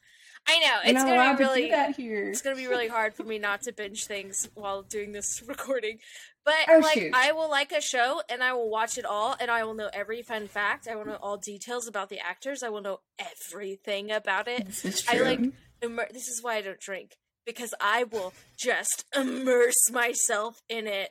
[0.49, 2.29] I know You're it's gonna be to really do that here.
[2.29, 5.99] it's gonna be really hard for me not to binge things while doing this recording.
[6.45, 7.13] But Oh, like shoot.
[7.15, 9.89] I will like a show and I will watch it all and I will know
[9.93, 10.89] every fun fact.
[10.89, 12.65] I will know all details about the actors.
[12.65, 14.67] I will know everything about it.
[14.67, 15.21] This is true.
[15.21, 15.41] I like
[15.81, 21.11] immer- this is why I don't drink because I will just immerse myself in it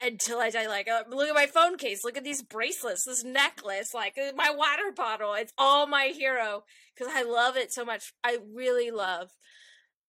[0.00, 0.66] until I die.
[0.66, 2.04] Like, uh, look at my phone case.
[2.04, 5.34] Look at these bracelets, this necklace, like uh, my water bottle.
[5.34, 8.12] It's all my hero because I love it so much.
[8.24, 9.30] I really love.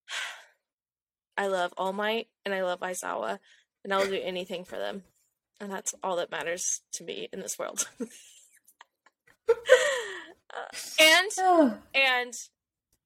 [1.38, 3.40] I love All Might and I love Aizawa,
[3.84, 5.04] and I'll do anything for them,
[5.60, 7.88] and that's all that matters to me in this world.
[10.54, 11.32] Uh, and
[11.96, 12.34] and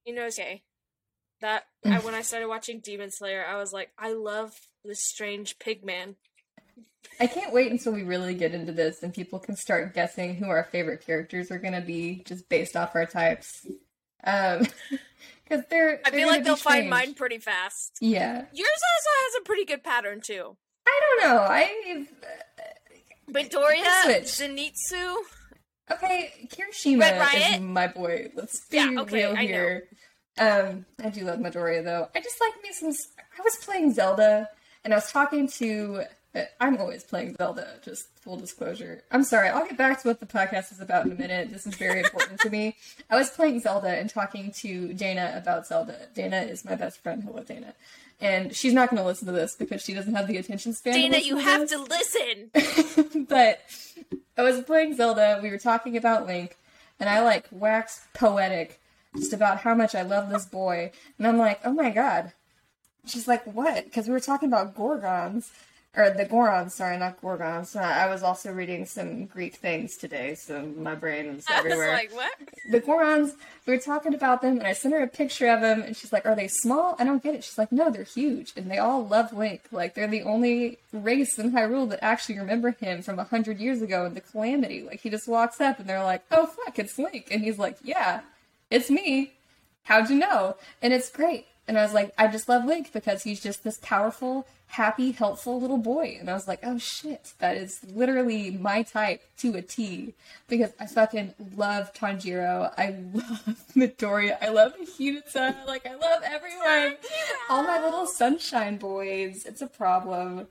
[0.05, 0.63] you know, okay,
[1.41, 5.59] that I, when I started watching Demon Slayer, I was like, I love this strange
[5.59, 6.15] pig man.
[7.19, 10.47] I can't wait until we really get into this and people can start guessing who
[10.49, 13.65] our favorite characters are going to be just based off our types.
[14.23, 14.65] Um,
[15.47, 17.99] Because they're, I they're feel like they'll find mine pretty fast.
[18.01, 18.45] Yeah.
[18.51, 20.57] Yours also has a pretty good pattern too.
[20.87, 21.37] I don't know.
[21.43, 22.05] I
[23.29, 24.23] Switch.
[24.23, 25.15] Zenitsu.
[25.91, 26.47] okay.
[26.49, 28.31] Kirishima is my boy.
[28.35, 29.47] Let's be Yeah, okay, real I know.
[29.47, 29.83] here.
[30.37, 32.09] Um, I do love Midoriya though.
[32.15, 32.89] I just like me some.
[33.37, 34.49] I was playing Zelda,
[34.83, 36.03] and I was talking to.
[36.35, 37.67] uh, I'm always playing Zelda.
[37.83, 39.03] Just full disclosure.
[39.11, 39.49] I'm sorry.
[39.49, 41.51] I'll get back to what the podcast is about in a minute.
[41.51, 42.75] This is very important to me.
[43.09, 46.07] I was playing Zelda and talking to Dana about Zelda.
[46.13, 47.23] Dana is my best friend.
[47.23, 47.73] Hello, Dana.
[48.19, 50.93] And she's not going to listen to this because she doesn't have the attention span.
[50.93, 53.25] Dana, you to have to listen.
[53.29, 53.61] but
[54.37, 55.39] I was playing Zelda.
[55.41, 56.57] We were talking about Link,
[56.99, 58.81] and I like waxed poetic
[59.15, 60.91] just about how much I love this boy.
[61.17, 62.33] And I'm like, oh my god.
[63.05, 63.85] She's like, what?
[63.85, 65.51] Because we were talking about Gorgons.
[65.97, 67.73] Or the Gorons, sorry, not Gorgons.
[67.73, 71.71] Uh, I was also reading some Greek things today, so my brain is I was
[71.71, 72.33] everywhere like, what?
[72.69, 73.31] the Gorons,
[73.65, 76.11] we were talking about them, and I sent her a picture of them, and she's
[76.11, 76.97] like, Are they small?
[76.99, 77.45] I don't get it.
[77.45, 79.61] She's like, No, they're huge, and they all love Link.
[79.71, 83.81] Like, they're the only race in Hyrule that actually remember him from a hundred years
[83.81, 84.83] ago in the Calamity.
[84.83, 87.29] Like, he just walks up, and they're like, Oh, fuck, it's Link.
[87.31, 88.19] And he's like, Yeah,
[88.69, 89.33] it's me.
[89.83, 90.57] How'd you know?
[90.81, 91.45] And it's great.
[91.67, 95.59] And I was like, I just love Link because he's just this powerful, happy, helpful
[95.59, 96.17] little boy.
[96.19, 100.13] And I was like, oh shit, that is literally my type to a T.
[100.47, 102.71] Because I fucking love Tanjiro.
[102.77, 104.37] I love Midoriya.
[104.41, 105.65] I love Hinata.
[105.65, 106.97] Like, I love everyone.
[107.49, 109.45] All my little sunshine boys.
[109.45, 110.47] It's a problem.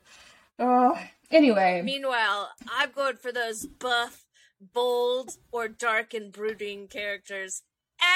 [0.59, 0.98] Oh,
[1.31, 1.83] anyway.
[1.85, 4.24] Meanwhile, I'm going for those buff,
[4.72, 7.62] bold, or dark and brooding characters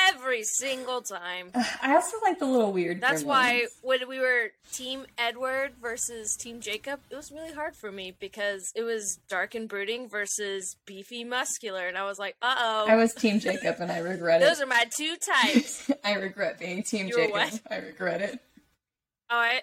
[0.08, 1.50] every single time.
[1.82, 3.00] I also like the little weird.
[3.00, 3.26] That's gremlins.
[3.26, 8.14] why when we were Team Edward versus Team Jacob, it was really hard for me
[8.18, 12.86] because it was dark and brooding versus beefy muscular, and I was like, uh oh.
[12.88, 14.44] I was Team Jacob and I regret it.
[14.44, 15.90] Those are my two types.
[16.04, 17.60] I regret being Team You Jacob.
[17.70, 18.38] I regret it.
[19.30, 19.60] Oh, I,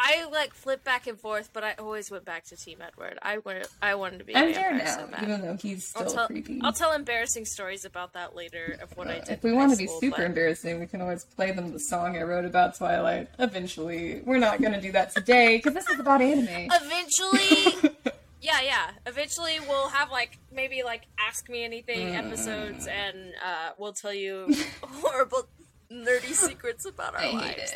[0.00, 3.18] I like flip back and forth, but I always went back to Team Edward.
[3.20, 4.36] I wanted, I wanted to be.
[4.36, 5.22] I'm there now, so bad.
[5.24, 6.60] even though he's I'll still tell, creepy.
[6.62, 9.28] I'll tell embarrassing stories about that later of what I Uh, did.
[9.34, 11.80] if we want to be school, super but- embarrassing, we can always play them the
[11.80, 13.28] song I wrote about Twilight.
[13.40, 16.70] Eventually, we're not going to do that today because this is about anime.
[16.72, 17.92] Eventually,
[18.40, 18.90] yeah, yeah.
[19.06, 24.54] Eventually, we'll have like maybe like ask me anything episodes, and uh, we'll tell you
[24.82, 25.48] horrible,
[25.92, 27.74] nerdy secrets about our I lives,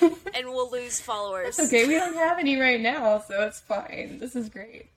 [0.34, 1.58] and we'll lose followers.
[1.58, 4.18] It's okay, we don't have any right now, so it's fine.
[4.18, 4.90] This is great.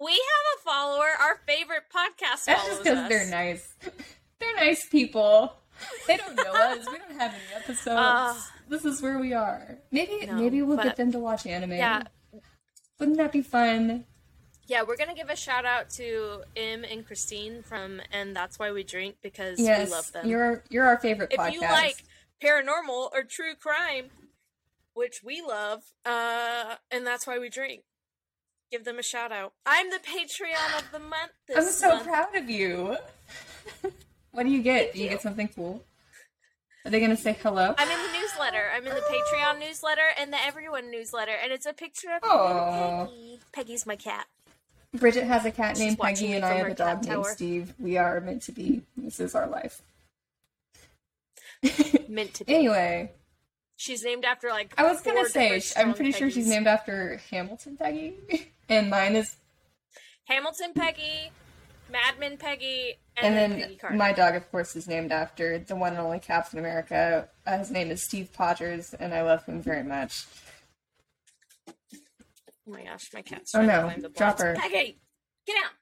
[0.00, 0.20] We have
[0.58, 1.08] a follower.
[1.20, 3.74] Our favorite podcast That's just because they're nice.
[4.40, 5.52] They're nice people.
[6.06, 6.78] They don't know us.
[6.90, 7.88] We don't have any episodes.
[7.98, 8.50] Ah.
[8.70, 9.76] this is where we are.
[9.90, 11.72] Maybe No, maybe we'll but- get them to watch anime.
[11.72, 12.04] Yeah,
[12.98, 14.06] Wouldn't that be fun?
[14.66, 14.82] yeah.
[14.82, 18.82] We're gonna give a shout out to Em and Christine from, and that's why we
[18.82, 20.26] drink because Yes, we love them.
[20.26, 21.52] you're you're our favorite if podcast.
[21.52, 22.02] you like
[22.42, 24.06] paranormal or true crime,
[24.94, 27.82] which we love, uh, and that's why we drink.
[28.70, 29.52] Give them a shout out.
[29.66, 32.04] I'm the Patreon of the month I'm so month.
[32.04, 32.96] proud of you.
[34.32, 34.94] what do you get?
[34.94, 35.82] Do you get something cool?
[36.84, 37.74] Are they gonna say hello?
[37.76, 38.70] I'm in the newsletter.
[38.74, 43.06] I'm in the Patreon newsletter and the Everyone newsletter, and it's a picture of Aw.
[43.06, 43.40] Peggy.
[43.52, 44.26] Peggy's my cat.
[44.94, 47.26] Bridget has a cat She's named Peggy, and I have a dog named.
[47.26, 47.74] Steve.
[47.78, 48.82] We are meant to be.
[48.96, 49.82] This is our life.
[52.08, 52.54] Meant to be.
[52.54, 53.12] Anyway,
[53.80, 54.74] She's named after like.
[54.76, 58.12] I was gonna say, I'm pretty sure she's named after Hamilton Peggy,
[58.68, 59.36] and mine is,
[60.24, 61.32] Hamilton Peggy,
[61.90, 65.92] Madman Peggy, and, and then, then my dog, of course, is named after the one
[65.92, 67.26] and only Captain America.
[67.46, 70.26] Uh, his name is Steve Podgers, and I love him very much.
[71.66, 71.72] Oh
[72.66, 73.76] my gosh, my cat's Oh, no.
[73.76, 74.56] to climb the Drop her.
[74.58, 74.98] Peggy,
[75.46, 75.72] get out.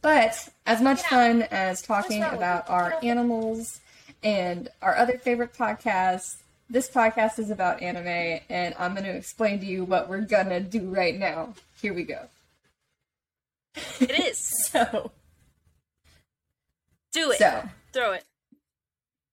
[0.00, 3.80] But as much fun as talking about our animals
[4.22, 6.36] and our other favorite podcast.
[6.70, 10.60] this podcast is about anime, and I'm going to explain to you what we're gonna
[10.60, 11.54] do right now.
[11.80, 12.26] Here we go.
[14.00, 14.38] It is.
[14.70, 15.12] So,
[17.12, 17.38] Do it.
[17.38, 18.24] so Throw it.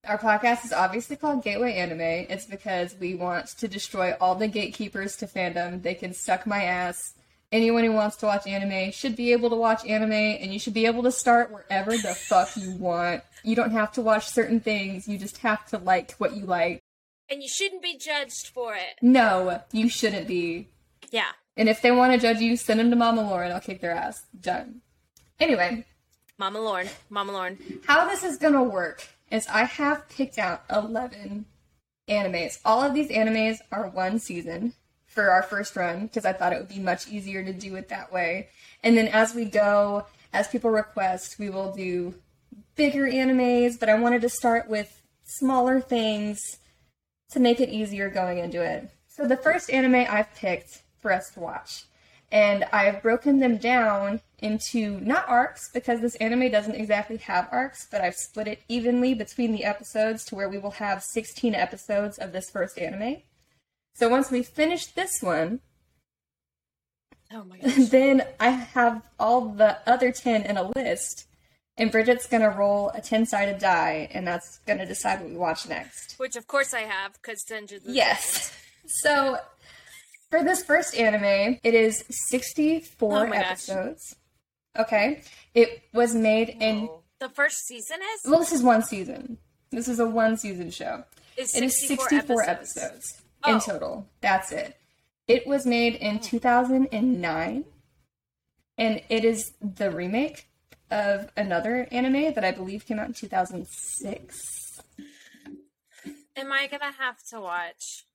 [0.08, 2.00] our podcast is obviously called Gateway Anime.
[2.30, 5.82] It's because we want to destroy all the gatekeepers to fandom.
[5.82, 7.16] They can suck my ass.
[7.52, 10.74] Anyone who wants to watch anime should be able to watch anime, and you should
[10.74, 13.24] be able to start wherever the fuck you want.
[13.44, 16.82] You don't have to watch certain things, you just have to like what you like.
[17.30, 18.98] And you shouldn't be judged for it.
[19.02, 20.68] No, you shouldn't be.
[21.12, 21.32] Yeah.
[21.58, 23.52] And if they want to judge you, send them to Mama Lauren.
[23.52, 24.26] I'll kick their ass.
[24.40, 24.82] Done.
[25.40, 25.86] Anyway,
[26.38, 26.90] Mama Lauren.
[27.10, 27.58] Mama Lauren.
[27.86, 31.46] how this is gonna work is I have picked out 11
[32.10, 32.60] animes.
[32.66, 34.74] All of these animes are one season
[35.16, 37.90] for our first run because I thought it would be much easier to do it
[37.90, 38.50] that way.
[38.84, 42.14] And then as we go, as people request, we will do
[42.76, 46.58] bigger animes, but I wanted to start with smaller things
[47.32, 48.90] to make it easier going into it.
[49.08, 51.86] So the first anime I've picked for us to watch,
[52.32, 57.88] and I've broken them down into not arcs because this anime doesn't exactly have arcs,
[57.90, 62.18] but I've split it evenly between the episodes to where we will have 16 episodes
[62.18, 63.22] of this first anime.
[63.96, 65.62] So once we finish this one,
[67.34, 67.90] Oh my gosh.
[67.90, 71.26] then I have all the other 10 in a list,
[71.78, 75.68] and Bridget's gonna roll a 10 sided die, and that's gonna decide what we watch
[75.68, 76.16] next.
[76.20, 78.54] Which of course I have, because Dungeons Yes.
[78.88, 79.38] So
[80.30, 83.46] for this first anime, it is 64 Oh my gosh.
[83.46, 84.16] episodes.
[84.78, 85.24] Okay.
[85.56, 88.30] It was made in, The first season is?
[88.30, 89.38] well, this is one season.
[89.72, 91.04] This is a one season show.
[91.38, 93.60] Is It is 64 episodes, in Oh.
[93.60, 94.08] total.
[94.22, 94.78] That's it.
[95.28, 96.22] It was made in hmm.
[96.22, 97.66] 2009,
[98.78, 100.48] and it is the remake
[100.92, 104.82] of another anime that I believe came out in 2006.
[106.38, 108.06] Am I gonna have to watch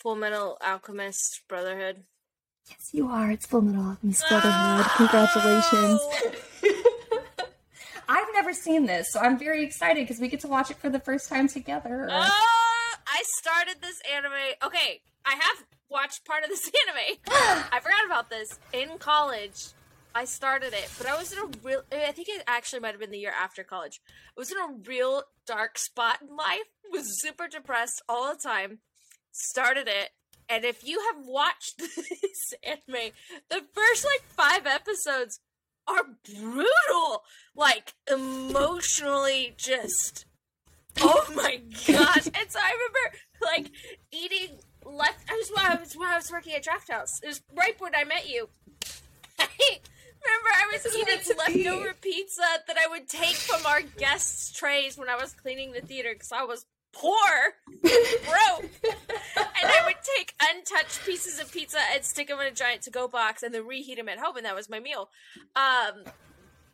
[0.00, 2.04] Full Metal Alchemist Brotherhood?
[2.68, 3.30] Yes, you are.
[3.30, 4.86] It's Full Metal Alchemist Brotherhood.
[4.96, 6.00] Congratulations.
[8.08, 10.90] I've never seen this, so I'm very excited because we get to watch it for
[10.90, 12.08] the first time together.
[12.10, 12.71] Oh,
[13.12, 14.54] I started this anime.
[14.64, 17.18] Okay, I have watched part of this anime.
[17.70, 19.74] I forgot about this in college.
[20.14, 21.82] I started it, but I was in a real.
[21.92, 24.00] I think it actually might have been the year after college.
[24.36, 26.68] I was in a real dark spot in life.
[26.90, 28.78] Was super depressed all the time.
[29.30, 30.10] Started it,
[30.48, 33.12] and if you have watched this anime,
[33.50, 35.40] the first like five episodes
[35.86, 37.22] are brutal.
[37.54, 40.26] Like emotionally, just
[41.00, 42.26] Oh my gosh!
[42.26, 43.70] And so I remember like
[44.12, 45.18] eating left.
[45.30, 47.22] I was when I was when I was working at Drafthouse.
[47.22, 48.48] It was right when I met you.
[49.38, 49.48] I
[50.24, 51.68] remember I was It's meant to eating be.
[51.70, 55.80] leftover pizza that I would take from our guests' trays when I was cleaning the
[55.80, 62.04] theater because I was poor, broke, and I would take untouched pieces of pizza and
[62.04, 64.54] stick them in a giant to-go box and then reheat them at home, and that
[64.54, 65.08] was my meal.
[65.56, 66.04] Um,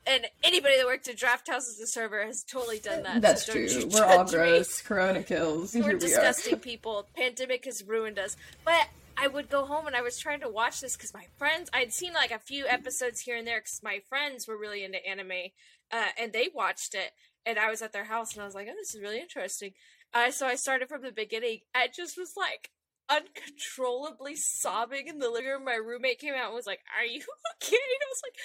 [0.09, 3.21] and anybody that worked at Drafthouse as a server has totally done that.
[3.21, 3.69] That's so true.
[3.93, 4.39] We're all judge me.
[4.39, 4.81] gross.
[4.81, 5.75] Corona kills.
[5.75, 7.07] We're Here we disgusting people.
[7.15, 8.37] Pandemic has ruined us.
[8.65, 11.69] But I would go home and I was trying to watch this because my friends,
[11.73, 15.05] I'd seen like a few episodes here and there because my friends were really into
[15.07, 15.51] anime
[15.93, 17.13] uh, and they watched it.
[17.45, 19.73] And I was at their house and I was like, oh, this is really interesting.
[20.15, 21.61] Uh, so I started from the beginning.
[21.75, 22.71] I just was like
[23.11, 25.65] uncontrollably sobbing in the living room.
[25.65, 27.21] My roommate came out and was like, Are you
[27.59, 27.77] okay?
[27.77, 28.39] And I was like,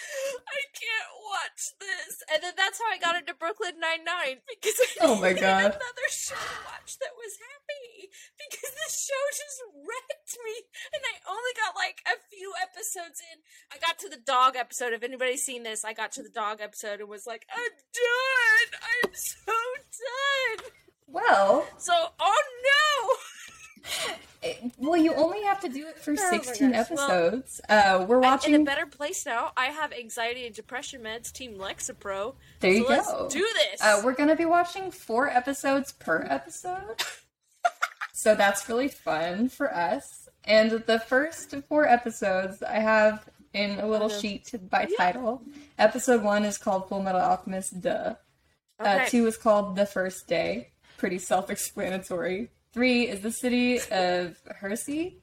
[0.48, 2.24] I can't watch this.
[2.34, 5.76] And then that's how I got into Brooklyn Nine Nine because I Oh my God.
[5.76, 10.56] another show to watch that was happy because this show just wrecked me,
[10.94, 13.44] and I only got like a few episodes in.
[13.72, 14.94] I got to the dog episode.
[14.94, 18.70] If anybody's seen this, I got to the dog episode and was like, I'm done.
[18.82, 19.54] I'm so
[20.00, 20.72] done.
[21.08, 23.14] Well, So, oh no.
[24.78, 26.72] well, you only have to do it for Oh my 16.
[26.72, 27.62] Well, episodes.
[27.70, 28.56] uh, we're I'm in watching.
[28.56, 29.52] a better place now.
[29.56, 31.32] I have anxiety and depression meds.
[31.32, 32.36] Team Lexapro.
[32.60, 33.30] There you so let's go.
[33.30, 33.40] do
[33.72, 33.82] this.
[33.82, 37.02] Uh, we're gonna be watching four episodes per episode.
[38.14, 40.28] so that's really fun for us.
[40.46, 44.20] And the first four episodes I have in a little Okay.
[44.20, 45.42] sheet by title.
[45.78, 48.16] Episode one is called Full Metal Alchemist Duh.
[48.80, 50.72] Uh, two is called The First Day.
[50.98, 52.50] Pretty self explanatory.
[52.74, 55.20] Three is the city of Heresy.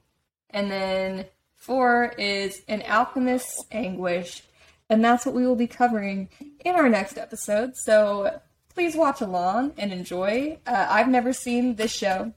[0.49, 4.43] And then four is An Alchemist's Anguish.
[4.89, 6.29] And that's what we will be covering
[6.65, 7.75] in our next episode.
[7.75, 8.41] So
[8.73, 10.59] please watch along and enjoy.
[10.65, 12.33] Uh, I've never seen this show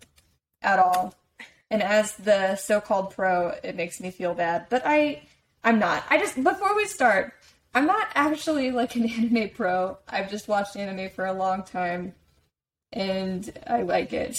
[0.63, 1.15] at all.
[1.71, 4.67] And as the so-called pro, it makes me feel bad.
[4.69, 5.23] But I
[5.63, 6.05] I'm not.
[6.11, 7.33] I just before we start,
[7.75, 9.99] I'm not actually like an anime pro.
[10.09, 12.15] I've just watched anime for a long time
[12.93, 14.37] and I like it.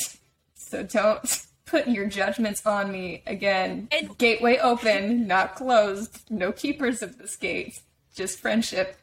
[0.55, 3.87] So don't put your judgments on me again.
[3.91, 6.29] And- Gateway open, not closed.
[6.29, 7.81] No keepers of this gate.
[8.15, 8.97] Just friendship.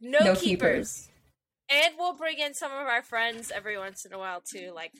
[0.00, 0.40] no, no keepers.
[0.40, 1.08] keepers.
[1.70, 4.92] And we'll bring in some of our friends every once in a while too, like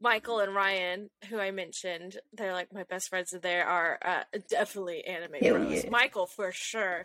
[0.00, 2.16] Michael and Ryan, who I mentioned.
[2.32, 5.84] They're like my best friends, and they are uh, definitely anime Hell bros.
[5.84, 5.90] yeah.
[5.90, 7.04] Michael for sure.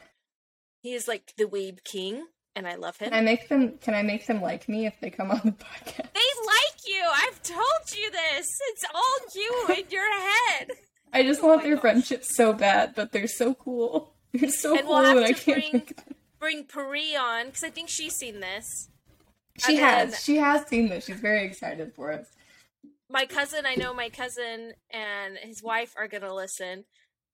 [0.82, 2.26] He is like the weeb king,
[2.56, 3.10] and I love him.
[3.10, 5.52] Can I make them can I make them like me if they come on the
[5.66, 5.98] podcast?
[6.14, 6.55] They like
[6.88, 7.04] you.
[7.14, 8.48] I've told you this.
[8.70, 10.72] It's all you in your head.
[11.14, 11.82] I just Oh want their oh gosh.
[11.82, 14.14] friendship so bad, but they're so cool.
[14.34, 15.90] They're so And cool we'll I can't bring-.
[16.40, 18.90] Bring Pari on because I think she's seen this.
[19.58, 20.24] She and has.
[20.24, 21.06] She has seen this.
[21.06, 22.28] She's very excited for us.
[23.10, 26.86] my cousin, I know my cousin and his wife are gonna listen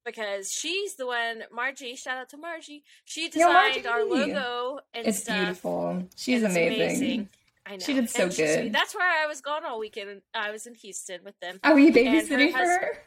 [0.05, 1.43] because she's the one.
[1.51, 2.83] Margie, shout out to Margie.
[3.05, 4.33] She Yo, designed our Margie!
[4.33, 5.37] logo and It's stuff.
[5.37, 6.07] beautiful.
[6.15, 7.29] She's it's amazing.
[7.71, 7.85] I know.
[7.85, 8.73] She did so And good.
[8.73, 10.21] That's where I was gone all weekend.
[10.33, 11.59] I was in Houston with them.
[11.63, 13.03] Oh, you her babysitting for husband- her?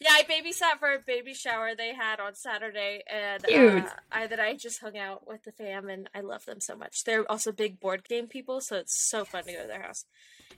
[0.00, 4.40] Yeah, I babysat for a baby shower they had on Saturday, and uh, I that
[4.40, 7.04] I just hung out with the fam, and I love them so much.
[7.04, 10.04] They're also big board game people, so it's so fun to go to their house.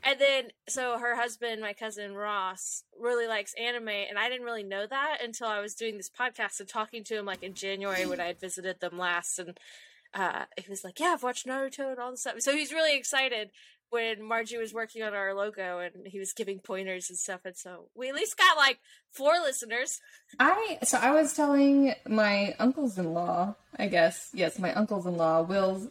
[0.02, 4.64] And then, so her husband, my cousin Ross, really likes anime, and I didn't really
[4.64, 8.06] know that until I was doing this podcast and talking to him like in January
[8.06, 9.60] when I had visited them last, and
[10.14, 12.96] uh, he was like, "Yeah, I've watched Naruto and all this stuff." So he's really
[12.96, 13.50] excited
[13.90, 17.56] when Margie was working on our logo and he was giving pointers and stuff, and
[17.56, 18.78] so we at least got like
[19.10, 20.00] four listeners.
[20.38, 25.88] I so I was telling my uncles-in-law, I guess, yes, my uncles-in-law, Will's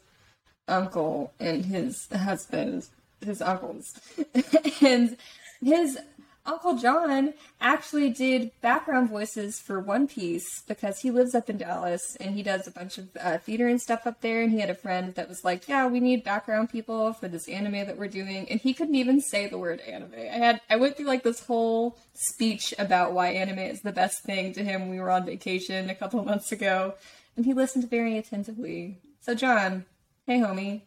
[0.68, 2.88] uncle and his husband,
[3.24, 4.00] his uncles,
[4.82, 5.18] and
[5.62, 5.98] his
[6.46, 12.16] uncle John actually did background voices for One Piece because he lives up in Dallas
[12.20, 14.42] and he does a bunch of uh, theater and stuff up there.
[14.42, 17.48] And he had a friend that was like, "Yeah, we need background people for this
[17.48, 20.14] anime that we're doing," and he couldn't even say the word anime.
[20.16, 24.24] I had I went through like this whole speech about why anime is the best
[24.24, 24.90] thing to him.
[24.90, 26.96] We were on vacation a couple months ago,
[27.36, 29.00] and he listened very attentively.
[29.22, 29.86] So, John,
[30.28, 30.84] hey, homie,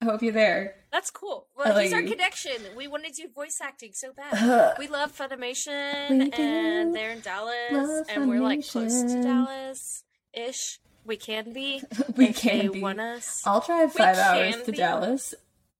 [0.00, 0.74] I hope you're there.
[0.92, 1.46] That's cool.
[1.56, 2.10] Well, like he's our you.
[2.10, 2.52] connection.
[2.76, 4.76] We want to do voice acting so bad.
[4.78, 10.80] we love Funimation, We and they're in Dallas, and we're like close to Dallas ish.
[11.04, 11.82] We can be.
[12.16, 12.80] We can be.
[12.80, 13.42] want us.
[13.46, 14.78] I'll drive five hours to be.
[14.78, 15.34] Dallas.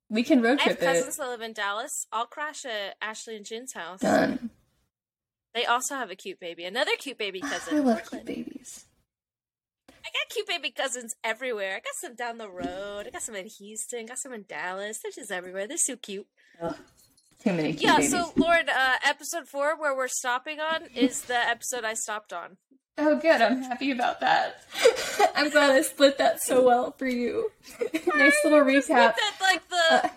[0.09, 0.95] We can road I have trip it.
[0.95, 2.07] cousins that live in Dallas.
[2.13, 4.01] I'll crash at Ashley and Jin's house.
[4.01, 4.51] Done.
[5.53, 6.65] They also have a cute baby.
[6.65, 7.77] Another cute baby cousin.
[7.77, 8.25] I love Brooklyn.
[8.25, 8.56] cute babies.
[10.17, 11.73] I got cute baby cousins everywhere.
[11.77, 13.07] I got some down the road.
[13.07, 14.07] I got some in Houston.
[14.07, 14.99] Got some in Dallas.
[15.03, 15.67] They're just everywhere.
[15.67, 16.27] They're so cute.
[17.43, 17.97] Too many cute Yeah.
[17.97, 18.11] babies.
[18.13, 22.57] So, Lord, uh, episode four, where we're stopping on, is the episode I stopped on.
[22.99, 23.43] Oh, good.
[23.43, 24.63] I'm happy about that.
[25.37, 27.53] I'm glad I split that so well for you.
[28.15, 28.87] nice little recap.
[29.17, 30.09] That like the Uh,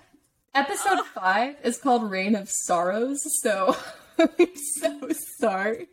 [0.56, 3.76] Episode five is called Rain of Sorrows, so
[4.18, 4.30] I'm
[4.82, 5.88] so sorry.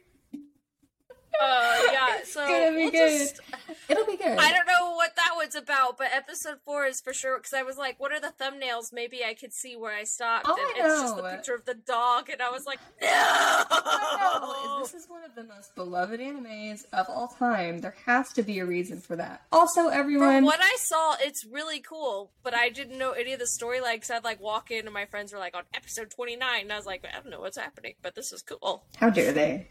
[1.43, 2.07] Uh, yeah.
[2.25, 3.19] So Gonna be we'll good.
[3.19, 3.41] just-
[3.89, 4.37] It'll be good.
[4.39, 7.37] I don't know what that one's about, but episode four is for sure.
[7.39, 10.47] Because I was like, "What are the thumbnails?" Maybe I could see where I stopped.
[10.49, 14.81] Oh, and I it's just the picture of the dog, and I was like, "No!"
[14.83, 17.79] This is one of the most beloved animes of all time.
[17.79, 19.43] There has to be a reason for that.
[19.53, 20.37] Also, everyone.
[20.39, 23.95] From what I saw, it's really cool, but I didn't know any of the storyline
[23.95, 26.77] because I'd like walk in and my friends were like on episode 29, and I
[26.77, 28.85] was like, I don't know what's happening, but this is cool.
[28.97, 29.69] How dare they?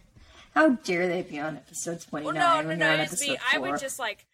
[0.56, 3.38] How dare they be on episode 29 Well, no, no, no, they're.
[3.53, 4.26] I would just like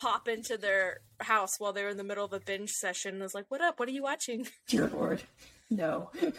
[0.00, 3.22] pop into their house while they were in the middle of a binge session and
[3.22, 3.78] was like, What up?
[3.78, 4.48] What are you watching?
[4.66, 5.22] Dear Lord.
[5.70, 6.10] No.
[6.20, 6.30] but,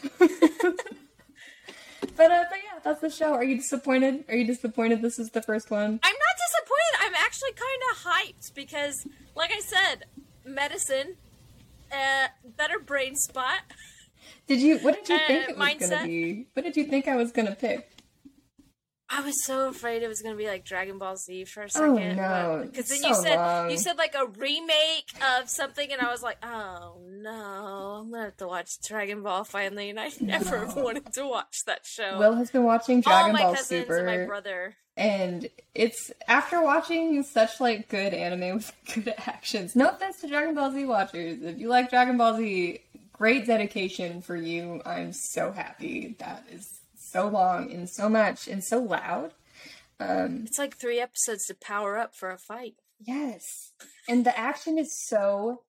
[2.32, 3.34] uh, but yeah, that's the show.
[3.34, 4.26] Are you disappointed?
[4.30, 5.99] Are you disappointed this is the first one?
[6.03, 6.99] I'm not disappointed.
[7.01, 10.05] I'm actually kind of hyped because, like I said,
[10.45, 11.16] medicine,
[11.91, 13.59] uh, better brain spot.
[14.47, 15.89] Did you, what did you Uh, think it was mindset?
[15.89, 16.47] gonna be?
[16.53, 17.89] What did you think I was gonna pick?
[19.16, 21.68] I was so afraid it was gonna be like Dragon Ball Z for a oh,
[21.68, 22.20] second.
[22.20, 22.66] Oh, no.
[22.66, 23.70] Because then So you said long.
[23.70, 28.24] you said like a remake of something, and I was like, oh no, I'm gonna
[28.26, 30.74] have to watch Dragon Ball finally, and I never No.
[30.84, 32.18] wanted to watch that show.
[32.18, 33.97] Will has been watching Dragon Ball Super.
[33.97, 34.76] and my brother.
[34.95, 39.76] And it's after watching such like good anime with good actions.
[39.76, 41.41] No offense to Dragon Ball Z watchers.
[41.41, 42.80] If you like Dragon Ball Z,
[43.11, 44.82] great dedication for you.
[44.86, 46.16] I'm so happy.
[46.20, 46.80] That is
[47.14, 49.34] so long and so much and so loud.
[49.99, 52.76] Um It's like three episodes to power up for a fight.
[52.99, 53.43] yes.
[54.09, 55.64] And the action is so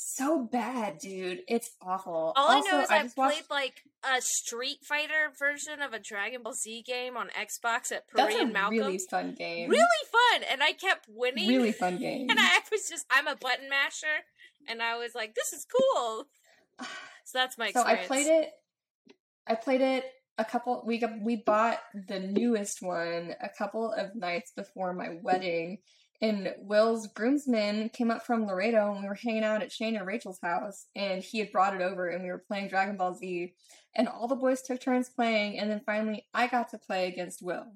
[0.00, 1.40] so bad, dude.
[1.48, 2.32] It's awful.
[2.36, 5.98] All also, I know is I played watched like a Street Fighter version of a
[5.98, 8.78] Dragon Ball Z game on Xbox at that's a and Malcolm's.
[8.78, 9.68] really fun game.
[9.68, 11.48] Really fun, and I kept winning.
[11.48, 12.30] really fun game.
[12.30, 14.22] And I was just, I'm a button masher,
[14.68, 16.26] and I was like, this is cool.
[17.24, 18.06] So that's my So I experience.
[18.06, 18.50] played it.
[19.48, 20.04] I played it
[20.38, 20.82] a couple.
[20.86, 21.78] We got, we bought
[22.08, 25.78] the newest one a couple of nights before my wedding,
[26.22, 30.06] and Will's groomsmen came up from Laredo, and we were hanging out at Shane and
[30.06, 33.52] Rachel's house, and he had brought it over, and we were playing Dragon Ball Z,
[33.94, 37.42] and all the boys took turns playing, and then finally I got to play against
[37.42, 37.66] Will,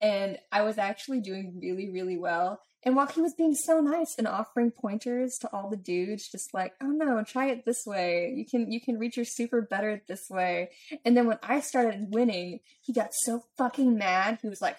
[0.00, 2.60] and I was actually doing really really well.
[2.86, 6.54] And while he was being so nice and offering pointers to all the dudes, just
[6.54, 8.32] like, oh no, try it this way.
[8.36, 10.70] You can you can reach your super better this way.
[11.04, 14.38] And then when I started winning, he got so fucking mad.
[14.40, 14.76] He was like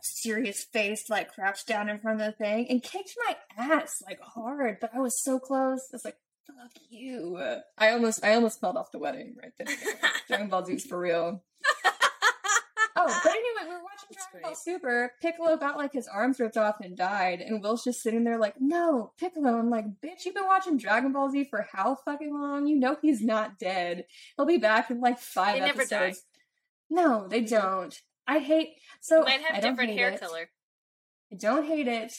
[0.00, 4.20] serious face, like crouched down in front of the thing and kicked my ass like
[4.20, 4.78] hard.
[4.80, 5.80] But I was so close.
[5.92, 7.36] I was like, fuck you.
[7.76, 9.76] I almost I almost fell off the wedding right there.
[10.28, 11.42] Dragon Ball Z's for real.
[12.96, 14.54] Oh, but anyway, we were watching It's Dragon Ball.
[14.54, 18.38] Super, Piccolo got like his arms ripped off and died, and Will's just sitting there
[18.38, 19.58] like, no, Piccolo.
[19.58, 22.66] I'm like, bitch, you've been watching Dragon Ball Z for how fucking long?
[22.66, 24.04] You know he's not dead.
[24.36, 26.18] He'll be back in like five They never episodes.
[26.20, 26.24] die.
[26.90, 27.96] No, they don't.
[28.26, 28.70] I hate
[29.00, 30.20] so Might I have don't different hair it.
[30.20, 30.50] color.
[31.32, 32.12] I don't hate it.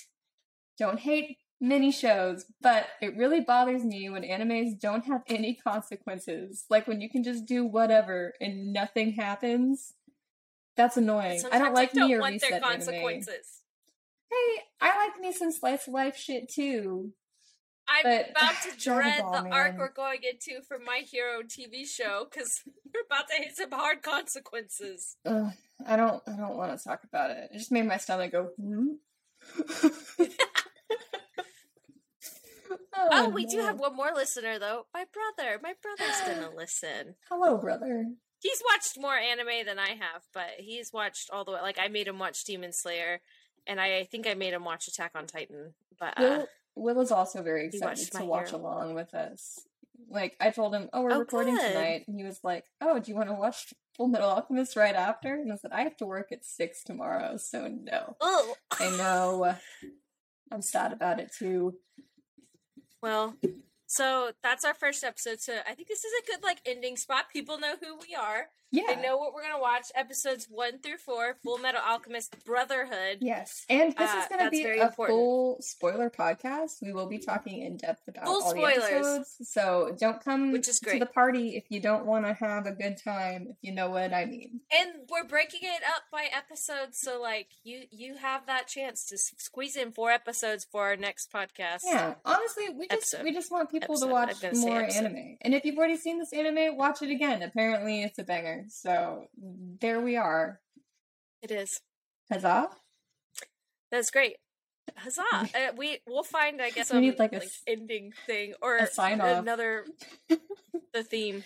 [0.77, 6.65] Don't hate mini shows, but it really bothers me when animes don't have any consequences.
[6.69, 9.93] Like when you can just do whatever and nothing happens.
[10.81, 11.41] That's annoying.
[11.51, 12.71] I don't like don't me or want their reset anime.
[12.85, 13.61] consequences.
[14.31, 17.11] Hey, I like me some slice of life shit too.
[17.87, 21.85] I'm But- about to dread Ball, the arc we're going into for My Hero TV
[21.87, 22.61] show because
[22.93, 25.17] we're about to hit some hard consequences.
[25.25, 25.51] Ugh,
[25.85, 26.23] I don't.
[26.27, 27.49] I don't want to talk about it.
[27.53, 28.49] It just made my stomach go.
[28.59, 28.93] Hmm?
[33.13, 34.85] Oh, we do have one more listener though.
[34.93, 35.59] My brother.
[35.61, 37.15] My brother's gonna listen.
[37.29, 38.05] Hello, brother.
[38.41, 41.61] He's watched more anime than I have, but he's watched all the way.
[41.61, 43.21] Like I made him watch Demon Slayer,
[43.67, 45.73] and I think I made him watch Attack on Titan.
[45.99, 48.61] But uh, Will Will is also very excited to watch Hero.
[48.61, 49.59] along with us.
[50.09, 51.67] Like I told him, "Oh, we're Oh, recording good.
[51.73, 54.95] tonight," and he was like, "Oh, do you want to watch Full Metal Alchemist right
[54.95, 58.55] after?" And I said, "I have to work at six tomorrow, so no." ugh.
[58.79, 59.55] I know.
[60.51, 61.75] I'm sad about it too.
[63.01, 63.35] Well,
[63.91, 65.41] so that's our first episode.
[65.41, 67.25] So I think this is a good like ending spot.
[67.29, 68.47] People know who we are.
[68.71, 68.83] Yeah.
[68.87, 69.87] They know what we're gonna watch.
[69.95, 73.17] Episodes one through four, Full Metal Alchemist Brotherhood.
[73.19, 75.09] Yes, and this Uh, is going to be a important.
[75.17, 76.81] full spoiler podcast.
[76.81, 78.75] We will be talking in depth about Full all spoilers.
[78.77, 79.37] the episodes.
[79.49, 82.71] So don't come Which is to the party if you don't want to have a
[82.71, 83.47] good time.
[83.49, 84.61] If you know what I mean.
[84.71, 89.17] And we're breaking it up by episodes, so like you you have that chance to
[89.17, 91.81] squeeze in four episodes for our next podcast.
[91.85, 93.23] Yeah, honestly, we just Episode.
[93.25, 94.05] we just want people Episode.
[94.07, 95.37] to watch was gonna say more anime.
[95.41, 97.41] And if you've already seen this anime, watch it again.
[97.41, 98.60] Apparently, it's a banger.
[98.69, 99.25] So
[99.79, 100.59] there we are.
[101.41, 101.79] It is.
[102.31, 102.69] Huzzah!
[103.91, 104.37] That's great.
[104.95, 105.21] Huzzah!
[105.31, 105.47] uh,
[105.77, 109.39] we we'll find I guess We need, like, like, a ending thing or a sign-off.
[109.39, 109.85] another
[110.93, 111.43] the theme.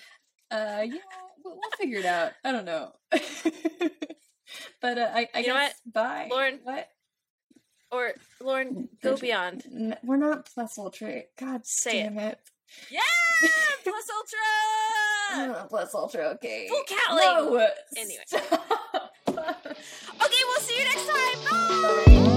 [0.52, 0.98] Uh, yeah,
[1.44, 2.34] we'll, we'll figure it out.
[2.44, 2.92] I don't know.
[4.82, 6.88] but uh, I, I You know guess bye, Lauren, What?
[7.92, 9.64] Or Lauren, go beyond.
[10.04, 11.22] We're not plus ultra.
[11.40, 12.04] God Say it.
[12.04, 12.40] damn it!
[12.90, 13.00] Yeah,
[13.84, 15.68] plus ultra.
[15.70, 16.26] Plus ultra.
[16.36, 16.68] Okay.
[16.70, 17.22] Full Cali.
[17.22, 17.68] No.
[17.98, 18.24] Anyway.
[19.28, 21.44] Okay, we'll see you next time.
[21.52, 22.26] Bye.
[22.26, 22.35] Bye.